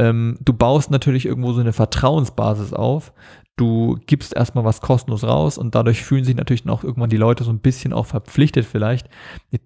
ähm, 0.00 0.38
du 0.40 0.54
baust 0.54 0.90
natürlich 0.90 1.26
irgendwo 1.26 1.52
so 1.52 1.60
eine 1.60 1.74
Vertrauensbasis 1.74 2.72
auf, 2.72 3.12
du 3.56 3.98
gibst 4.06 4.34
erstmal 4.34 4.64
was 4.64 4.80
kostenlos 4.80 5.24
raus 5.24 5.58
und 5.58 5.74
dadurch 5.74 6.02
fühlen 6.02 6.24
sich 6.24 6.34
natürlich 6.34 6.66
auch 6.70 6.82
irgendwann 6.82 7.10
die 7.10 7.18
Leute 7.18 7.44
so 7.44 7.50
ein 7.50 7.58
bisschen 7.58 7.92
auch 7.92 8.06
verpflichtet 8.06 8.64
vielleicht, 8.64 9.10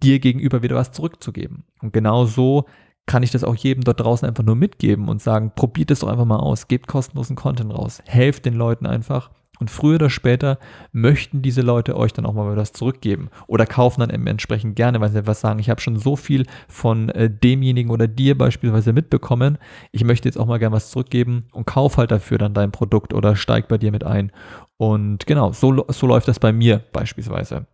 dir 0.02 0.18
gegenüber 0.18 0.62
wieder 0.62 0.74
was 0.74 0.90
zurückzugeben. 0.90 1.62
Und 1.80 1.92
genau 1.92 2.24
so 2.24 2.64
kann 3.06 3.22
ich 3.22 3.30
das 3.30 3.44
auch 3.44 3.54
jedem 3.54 3.84
dort 3.84 4.00
draußen 4.00 4.26
einfach 4.26 4.42
nur 4.42 4.56
mitgeben 4.56 5.08
und 5.08 5.22
sagen, 5.22 5.52
probiert 5.54 5.92
es 5.92 6.00
doch 6.00 6.08
einfach 6.08 6.24
mal 6.24 6.40
aus, 6.40 6.66
gebt 6.66 6.88
kostenlosen 6.88 7.36
Content 7.36 7.72
raus, 7.72 8.02
helft 8.04 8.44
den 8.44 8.54
Leuten 8.54 8.86
einfach 8.86 9.30
und 9.64 9.70
früher 9.70 9.94
oder 9.94 10.10
später 10.10 10.58
möchten 10.92 11.40
diese 11.40 11.62
Leute 11.62 11.96
euch 11.96 12.12
dann 12.12 12.26
auch 12.26 12.34
mal 12.34 12.54
was 12.54 12.74
zurückgeben 12.74 13.30
oder 13.46 13.64
kaufen 13.64 14.00
dann 14.00 14.10
entsprechend 14.10 14.76
gerne, 14.76 15.00
weil 15.00 15.08
sie 15.08 15.20
etwas 15.20 15.40
sagen, 15.40 15.58
ich 15.58 15.70
habe 15.70 15.80
schon 15.80 15.96
so 15.96 16.16
viel 16.16 16.44
von 16.68 17.08
äh, 17.08 17.30
demjenigen 17.30 17.90
oder 17.90 18.06
dir 18.06 18.36
beispielsweise 18.36 18.92
mitbekommen, 18.92 19.56
ich 19.90 20.04
möchte 20.04 20.28
jetzt 20.28 20.36
auch 20.36 20.44
mal 20.44 20.58
gerne 20.58 20.76
was 20.76 20.90
zurückgeben 20.90 21.46
und 21.52 21.66
kauf 21.66 21.96
halt 21.96 22.10
dafür 22.10 22.36
dann 22.36 22.52
dein 22.52 22.72
Produkt 22.72 23.14
oder 23.14 23.36
steig 23.36 23.66
bei 23.68 23.78
dir 23.78 23.90
mit 23.90 24.04
ein. 24.04 24.32
Und 24.76 25.26
genau, 25.26 25.52
so, 25.52 25.86
so 25.88 26.06
läuft 26.06 26.28
das 26.28 26.38
bei 26.38 26.52
mir 26.52 26.82
beispielsweise. 26.92 27.66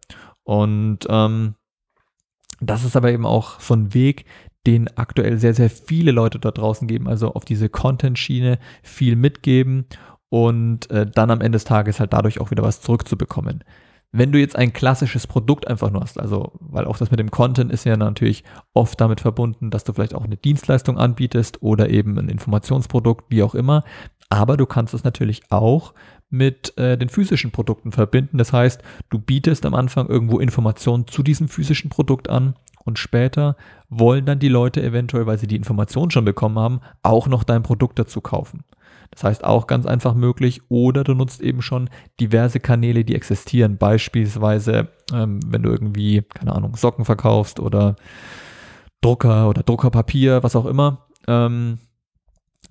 Und 0.44 1.00
ähm, 1.08 1.56
das 2.60 2.84
ist 2.84 2.94
aber 2.94 3.10
eben 3.10 3.26
auch 3.26 3.58
so 3.58 3.74
ein 3.74 3.94
Weg, 3.94 4.26
den 4.64 4.96
aktuell 4.96 5.38
sehr, 5.38 5.54
sehr 5.54 5.70
viele 5.70 6.12
Leute 6.12 6.38
da 6.38 6.52
draußen 6.52 6.86
geben, 6.86 7.08
also 7.08 7.34
auf 7.34 7.44
diese 7.44 7.68
Content-Schiene 7.68 8.60
viel 8.82 9.16
mitgeben 9.16 9.86
und 10.30 10.90
äh, 10.90 11.06
dann 11.06 11.30
am 11.30 11.42
Ende 11.42 11.56
des 11.56 11.64
Tages 11.64 12.00
halt 12.00 12.14
dadurch 12.14 12.40
auch 12.40 12.50
wieder 12.50 12.62
was 12.62 12.80
zurückzubekommen. 12.80 13.62
Wenn 14.12 14.32
du 14.32 14.40
jetzt 14.40 14.56
ein 14.56 14.72
klassisches 14.72 15.26
Produkt 15.26 15.68
einfach 15.68 15.90
nur 15.90 16.00
hast, 16.00 16.18
also 16.18 16.52
weil 16.58 16.86
auch 16.86 16.96
das 16.96 17.12
mit 17.12 17.20
dem 17.20 17.30
Content 17.30 17.70
ist 17.70 17.84
ja 17.84 17.96
natürlich 17.96 18.42
oft 18.74 19.00
damit 19.00 19.20
verbunden, 19.20 19.70
dass 19.70 19.84
du 19.84 19.92
vielleicht 19.92 20.14
auch 20.14 20.24
eine 20.24 20.36
Dienstleistung 20.36 20.98
anbietest 20.98 21.62
oder 21.62 21.90
eben 21.90 22.18
ein 22.18 22.28
Informationsprodukt, 22.28 23.26
wie 23.28 23.42
auch 23.42 23.54
immer, 23.54 23.84
aber 24.28 24.56
du 24.56 24.66
kannst 24.66 24.94
es 24.94 25.04
natürlich 25.04 25.42
auch 25.50 25.94
mit 26.28 26.76
äh, 26.78 26.96
den 26.96 27.08
physischen 27.08 27.50
Produkten 27.50 27.92
verbinden. 27.92 28.38
Das 28.38 28.52
heißt, 28.52 28.82
du 29.10 29.18
bietest 29.18 29.66
am 29.66 29.74
Anfang 29.74 30.08
irgendwo 30.08 30.38
Informationen 30.38 31.06
zu 31.06 31.22
diesem 31.22 31.48
physischen 31.48 31.90
Produkt 31.90 32.30
an 32.30 32.54
und 32.84 32.98
später 32.98 33.56
wollen 33.88 34.24
dann 34.24 34.38
die 34.38 34.48
Leute 34.48 34.82
eventuell, 34.82 35.26
weil 35.26 35.38
sie 35.38 35.48
die 35.48 35.56
Information 35.56 36.10
schon 36.10 36.24
bekommen 36.24 36.58
haben, 36.58 36.80
auch 37.02 37.26
noch 37.26 37.44
dein 37.44 37.62
Produkt 37.62 37.98
dazu 37.98 38.20
kaufen. 38.20 38.64
Das 39.10 39.24
heißt 39.24 39.44
auch 39.44 39.66
ganz 39.66 39.86
einfach 39.86 40.14
möglich. 40.14 40.62
Oder 40.68 41.04
du 41.04 41.14
nutzt 41.14 41.40
eben 41.40 41.62
schon 41.62 41.90
diverse 42.20 42.60
Kanäle, 42.60 43.04
die 43.04 43.14
existieren. 43.14 43.76
Beispielsweise, 43.76 44.88
ähm, 45.12 45.40
wenn 45.46 45.62
du 45.62 45.70
irgendwie, 45.70 46.22
keine 46.22 46.54
Ahnung, 46.54 46.76
Socken 46.76 47.04
verkaufst 47.04 47.60
oder 47.60 47.96
Drucker 49.00 49.48
oder 49.48 49.62
Druckerpapier, 49.62 50.42
was 50.42 50.56
auch 50.56 50.66
immer. 50.66 51.06
Ähm, 51.26 51.78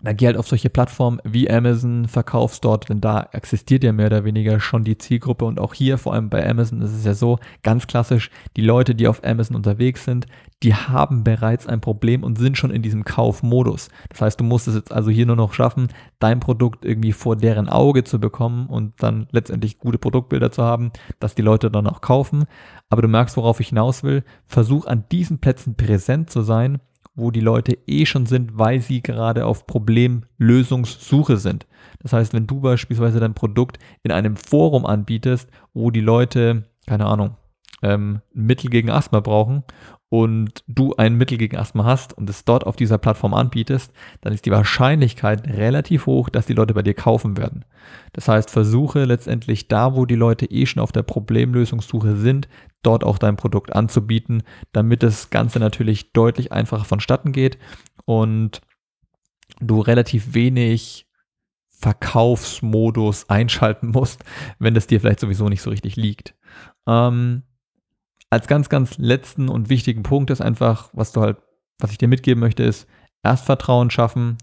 dann 0.02 0.16
geh 0.16 0.28
halt 0.28 0.38
auf 0.38 0.48
solche 0.48 0.70
Plattformen 0.70 1.20
wie 1.24 1.50
Amazon, 1.50 2.08
verkaufst 2.08 2.64
dort, 2.64 2.90
denn 2.90 3.02
da 3.02 3.28
existiert 3.32 3.84
ja 3.84 3.92
mehr 3.92 4.08
oder 4.08 4.24
weniger 4.24 4.60
schon 4.60 4.84
die 4.84 4.98
Zielgruppe 4.98 5.46
und 5.46 5.60
auch 5.60 5.74
hier, 5.74 5.98
vor 5.98 6.14
allem 6.14 6.30
bei 6.30 6.48
Amazon, 6.48 6.82
ist 6.82 6.94
es 6.94 7.06
ja 7.06 7.14
so, 7.14 7.40
ganz 7.64 7.88
klassisch, 7.88 8.32
die 8.56 8.62
Leute, 8.62 8.96
die 8.96 9.08
auf 9.08 9.24
Amazon 9.24 9.56
unterwegs 9.56 10.06
sind, 10.06 10.28
die 10.64 10.74
haben 10.74 11.24
bereits 11.24 11.68
ein 11.68 11.82
Problem 11.82 12.24
und 12.24 12.38
sind 12.38 12.58
schon 12.58 12.72
in 12.72 12.82
diesem 12.82 13.04
Kaufmodus. 13.06 13.90
Das 14.10 14.22
heißt, 14.22 14.40
du 14.40 14.44
musst 14.44 14.68
es 14.68 14.76
jetzt 14.76 14.92
also 14.92 15.10
hier 15.10 15.26
nur 15.26 15.36
noch 15.36 15.54
schaffen, 15.54 15.88
dein 16.20 16.40
Produkt 16.40 16.86
irgendwie 16.86 17.14
vor 17.14 17.36
deren 17.36 17.70
Auge 17.70 18.04
zu 18.04 18.20
bekommen 18.20 18.68
und 18.68 18.94
dann 19.02 19.28
letztendlich 19.32 19.80
gute 19.80 19.98
Produktbilder 19.98 20.52
zu 20.52 20.64
haben, 20.64 20.92
dass 21.20 21.36
die 21.36 21.42
Leute 21.42 21.72
dann 21.72 21.88
auch 21.88 22.02
kaufen. 22.02 22.46
Aber 22.90 23.02
du 23.02 23.08
merkst, 23.08 23.38
worauf 23.38 23.60
ich 23.60 23.70
hinaus 23.70 24.04
will. 24.04 24.24
Versuch 24.46 24.86
an 24.86 25.06
diesen 25.12 25.40
Plätzen 25.40 25.76
präsent 25.76 26.30
zu 26.30 26.42
sein 26.42 26.80
wo 27.20 27.32
die 27.32 27.40
Leute 27.42 27.78
eh 27.88 28.06
schon 28.06 28.26
sind, 28.26 28.58
weil 28.58 28.82
sie 28.82 29.02
gerade 29.02 29.46
auf 29.46 29.68
Problemlösungssuche 29.68 31.38
sind. 31.38 31.68
Das 32.02 32.14
heißt, 32.14 32.34
wenn 32.34 32.48
du 32.48 32.62
beispielsweise 32.62 33.20
dein 33.20 33.34
Produkt 33.34 33.78
in 34.04 34.12
einem 34.12 34.36
Forum 34.36 34.86
anbietest, 34.86 35.50
wo 35.74 35.92
die 35.92 36.02
Leute, 36.02 36.66
keine 36.88 37.06
Ahnung, 37.06 37.36
ähm, 37.82 38.22
Mittel 38.34 38.70
gegen 38.70 38.90
Asthma 38.90 39.20
brauchen 39.20 39.64
und 40.10 40.64
du 40.68 40.96
ein 40.96 41.16
Mittel 41.16 41.38
gegen 41.38 41.58
Asthma 41.58 41.84
hast 41.86 42.14
und 42.14 42.30
es 42.30 42.44
dort 42.44 42.66
auf 42.66 42.76
dieser 42.76 42.98
Plattform 42.98 43.34
anbietest, 43.34 43.94
dann 44.22 44.34
ist 44.34 44.46
die 44.46 44.52
Wahrscheinlichkeit 44.52 45.48
relativ 45.48 46.08
hoch, 46.08 46.30
dass 46.30 46.48
die 46.48 46.54
Leute 46.54 46.74
bei 46.74 46.82
dir 46.82 46.96
kaufen 46.96 47.38
werden. 47.38 47.64
Das 48.14 48.28
heißt, 48.28 48.50
versuche 48.50 49.06
letztendlich 49.06 49.68
da, 49.68 49.96
wo 49.96 50.06
die 50.06 50.16
Leute 50.16 50.48
eh 50.48 50.66
schon 50.66 50.82
auf 50.82 50.92
der 50.92 51.04
Problemlösungssuche 51.04 52.16
sind, 52.16 52.50
dort 52.82 53.04
auch 53.04 53.20
dein 53.20 53.36
Produkt 53.36 53.76
anzubieten, 53.76 54.42
damit 54.72 55.04
das 55.04 55.30
Ganze 55.30 55.60
natürlich 55.60 56.12
deutlich 56.12 56.52
einfacher 56.52 56.86
vonstatten 56.86 57.32
geht 57.32 57.60
und 58.06 58.62
du 59.60 59.80
relativ 59.80 60.34
wenig 60.34 61.06
Verkaufsmodus 61.70 63.30
einschalten 63.30 63.90
musst, 63.90 64.24
wenn 64.58 64.74
das 64.74 64.88
dir 64.88 65.00
vielleicht 65.00 65.20
sowieso 65.20 65.50
nicht 65.50 65.62
so 65.62 65.70
richtig 65.70 65.96
liegt. 65.96 66.36
Ähm, 66.88 67.44
als 68.30 68.48
ganz, 68.48 68.70
ganz 68.70 68.98
letzten 68.98 69.50
und 69.50 69.70
wichtigen 69.70 70.04
Punkt 70.04 70.30
ist 70.30 70.42
einfach, 70.42 70.90
was 70.94 71.12
du 71.12 71.22
halt, 71.22 71.38
was 71.80 71.92
ich 71.92 71.98
dir 71.98 72.08
mitgeben 72.08 72.40
möchte, 72.40 72.64
ist 72.64 72.88
erst 73.24 73.46
Vertrauen 73.46 73.90
schaffen 73.90 74.38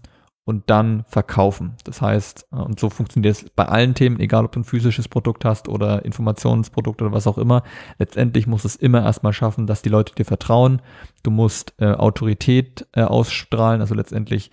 und 0.47 0.69
dann 0.69 1.03
verkaufen. 1.09 1.75
Das 1.83 2.01
heißt, 2.01 2.47
äh, 2.53 2.55
und 2.55 2.79
so 2.79 2.89
funktioniert 2.89 3.35
es 3.35 3.49
bei 3.49 3.65
allen 3.65 3.95
Themen, 3.95 4.19
egal 4.19 4.45
ob 4.45 4.53
du 4.53 4.61
ein 4.61 4.65
physisches 4.65 5.09
Produkt 5.09 5.43
hast 5.43 5.67
oder 5.67 6.05
Informationsprodukt 6.05 7.01
oder 7.01 7.11
was 7.11 7.27
auch 7.27 7.37
immer. 7.37 7.63
Letztendlich 7.99 8.47
musst 8.47 8.63
du 8.63 8.69
es 8.69 8.77
immer 8.77 9.03
erstmal 9.03 9.33
schaffen, 9.33 9.67
dass 9.67 9.81
die 9.81 9.89
Leute 9.89 10.15
dir 10.15 10.23
vertrauen. 10.23 10.81
Du 11.21 11.31
musst 11.31 11.73
äh, 11.79 11.91
Autorität 11.91 12.87
äh, 12.93 13.01
ausstrahlen, 13.01 13.81
also 13.81 13.93
letztendlich 13.93 14.51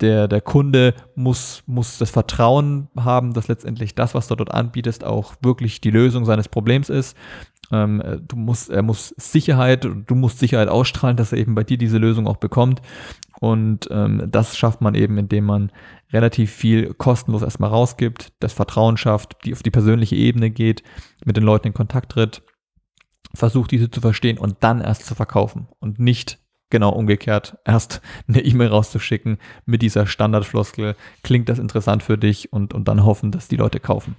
der, 0.00 0.26
der 0.26 0.40
Kunde 0.40 0.94
muss, 1.14 1.62
muss 1.66 1.98
das 1.98 2.10
Vertrauen 2.10 2.88
haben, 2.96 3.32
dass 3.32 3.48
letztendlich 3.48 3.94
das, 3.94 4.14
was 4.14 4.28
du 4.28 4.34
dort 4.34 4.52
anbietest, 4.52 5.04
auch 5.04 5.34
wirklich 5.42 5.80
die 5.80 5.90
Lösung 5.90 6.24
seines 6.24 6.48
Problems 6.48 6.88
ist. 6.88 7.16
Ähm, 7.72 8.02
du 8.26 8.36
musst, 8.36 8.70
er 8.70 8.82
muss 8.82 9.14
Sicherheit, 9.16 9.84
du 9.84 10.14
musst 10.14 10.38
Sicherheit 10.38 10.68
ausstrahlen, 10.68 11.16
dass 11.16 11.32
er 11.32 11.38
eben 11.38 11.54
bei 11.54 11.64
dir 11.64 11.78
diese 11.78 11.98
Lösung 11.98 12.26
auch 12.26 12.38
bekommt. 12.38 12.82
Und 13.40 13.88
ähm, 13.90 14.28
das 14.30 14.56
schafft 14.56 14.80
man 14.80 14.94
eben, 14.94 15.16
indem 15.16 15.44
man 15.44 15.72
relativ 16.12 16.50
viel 16.50 16.92
kostenlos 16.94 17.42
erstmal 17.42 17.70
rausgibt, 17.70 18.32
das 18.40 18.52
Vertrauen 18.52 18.96
schafft, 18.96 19.44
die 19.44 19.52
auf 19.52 19.62
die 19.62 19.70
persönliche 19.70 20.16
Ebene 20.16 20.50
geht, 20.50 20.82
mit 21.24 21.36
den 21.36 21.44
Leuten 21.44 21.68
in 21.68 21.74
Kontakt 21.74 22.12
tritt, 22.12 22.42
versucht 23.34 23.70
diese 23.70 23.90
zu 23.90 24.00
verstehen 24.00 24.38
und 24.38 24.56
dann 24.60 24.80
erst 24.80 25.06
zu 25.06 25.14
verkaufen 25.14 25.68
und 25.78 25.98
nicht 25.98 26.38
genau 26.70 26.90
umgekehrt 26.90 27.58
erst 27.64 28.00
eine 28.28 28.40
E-Mail 28.40 28.68
rauszuschicken 28.68 29.38
mit 29.66 29.82
dieser 29.82 30.06
Standardfloskel, 30.06 30.96
klingt 31.22 31.48
das 31.48 31.58
interessant 31.58 32.02
für 32.02 32.18
dich 32.18 32.52
und, 32.52 32.74
und 32.74 32.88
dann 32.88 33.04
hoffen, 33.04 33.32
dass 33.32 33.48
die 33.48 33.56
Leute 33.56 33.80
kaufen. 33.80 34.16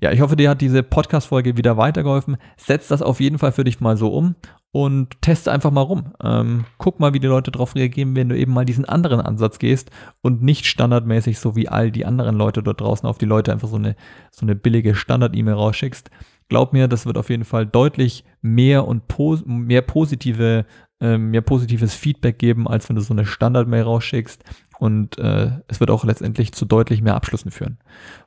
Ja, 0.00 0.12
ich 0.12 0.20
hoffe, 0.20 0.36
dir 0.36 0.50
hat 0.50 0.60
diese 0.60 0.82
Podcast-Folge 0.82 1.56
wieder 1.56 1.76
weitergeholfen. 1.76 2.36
Setz 2.56 2.88
das 2.88 3.02
auf 3.02 3.20
jeden 3.20 3.38
Fall 3.38 3.52
für 3.52 3.64
dich 3.64 3.80
mal 3.80 3.96
so 3.96 4.08
um 4.08 4.34
und 4.72 5.20
teste 5.20 5.50
einfach 5.50 5.70
mal 5.70 5.80
rum. 5.80 6.12
Ähm, 6.22 6.64
guck 6.78 7.00
mal, 7.00 7.12
wie 7.12 7.20
die 7.20 7.26
Leute 7.26 7.50
darauf 7.50 7.74
reagieren, 7.74 8.14
wenn 8.14 8.28
du 8.28 8.36
eben 8.36 8.52
mal 8.52 8.64
diesen 8.64 8.84
anderen 8.84 9.20
Ansatz 9.20 9.58
gehst 9.58 9.90
und 10.22 10.42
nicht 10.42 10.66
standardmäßig 10.66 11.38
so 11.38 11.56
wie 11.56 11.68
all 11.68 11.90
die 11.90 12.06
anderen 12.06 12.36
Leute 12.36 12.62
dort 12.62 12.80
draußen 12.80 13.08
auf 13.08 13.18
die 13.18 13.26
Leute 13.26 13.52
einfach 13.52 13.68
so 13.68 13.76
eine, 13.76 13.96
so 14.30 14.46
eine 14.46 14.54
billige 14.54 14.94
Standard-E-Mail 14.94 15.54
rausschickst. 15.54 16.10
Glaub 16.48 16.72
mir, 16.72 16.88
das 16.88 17.06
wird 17.06 17.18
auf 17.18 17.30
jeden 17.30 17.44
Fall 17.44 17.66
deutlich 17.66 18.24
mehr 18.42 18.86
und 18.86 19.06
pos 19.08 19.44
mehr 19.44 19.82
positive 19.82 20.66
ähm, 21.00 21.30
mehr 21.30 21.40
positives 21.40 21.94
Feedback 21.94 22.38
geben, 22.38 22.68
als 22.68 22.88
wenn 22.88 22.96
du 22.96 23.02
so 23.02 23.14
eine 23.14 23.24
Standard-Mail 23.24 23.82
rausschickst. 23.82 24.44
Und 24.80 25.18
äh, 25.18 25.50
es 25.68 25.78
wird 25.78 25.90
auch 25.90 26.04
letztendlich 26.04 26.52
zu 26.52 26.64
deutlich 26.64 27.02
mehr 27.02 27.14
Abschlüssen 27.14 27.50
führen. 27.50 27.76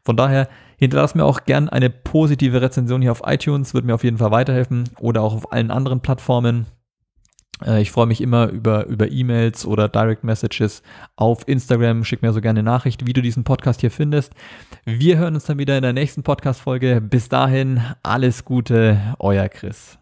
Von 0.04 0.16
daher 0.16 0.48
hinterlass 0.78 1.16
mir 1.16 1.26
auch 1.26 1.46
gern 1.46 1.68
eine 1.68 1.90
positive 1.90 2.62
Rezension 2.62 3.02
hier 3.02 3.12
auf 3.12 3.24
iTunes, 3.26 3.74
wird 3.74 3.86
mir 3.86 3.96
auf 3.96 4.04
jeden 4.04 4.20
Fall 4.20 4.30
weiterhelfen 4.30 4.84
oder 5.00 5.24
auch 5.24 5.34
auf 5.34 5.52
allen 5.52 5.72
anderen 5.72 6.02
Plattformen. 6.02 6.68
Äh, 7.66 7.82
ich 7.82 7.90
freue 7.90 8.06
mich 8.06 8.22
immer 8.22 8.50
über, 8.50 8.86
über 8.86 9.12
E-Mails 9.12 9.66
oder 9.66 9.90
Direct 9.90 10.24
Messages 10.24 10.84
auf 11.16 11.48
Instagram. 11.48 12.04
Schick 12.04 12.22
mir 12.22 12.34
so 12.34 12.40
gerne 12.40 12.60
eine 12.60 12.70
Nachricht, 12.70 13.08
wie 13.08 13.14
du 13.14 13.24
diesen 13.24 13.44
Podcast 13.44 13.82
hier 13.82 13.92
findest. 13.92 14.34
Wir 14.86 15.18
hören 15.18 15.34
uns 15.34 15.46
dann 15.46 15.58
wieder 15.58 15.76
in 15.76 15.82
der 15.82 15.94
nächsten 15.94 16.22
Podcast-Folge. 16.22 17.02
Bis 17.02 17.30
dahin, 17.30 17.82
alles 18.04 18.46
Gute, 18.46 19.16
euer 19.18 19.50
Chris. 19.50 19.98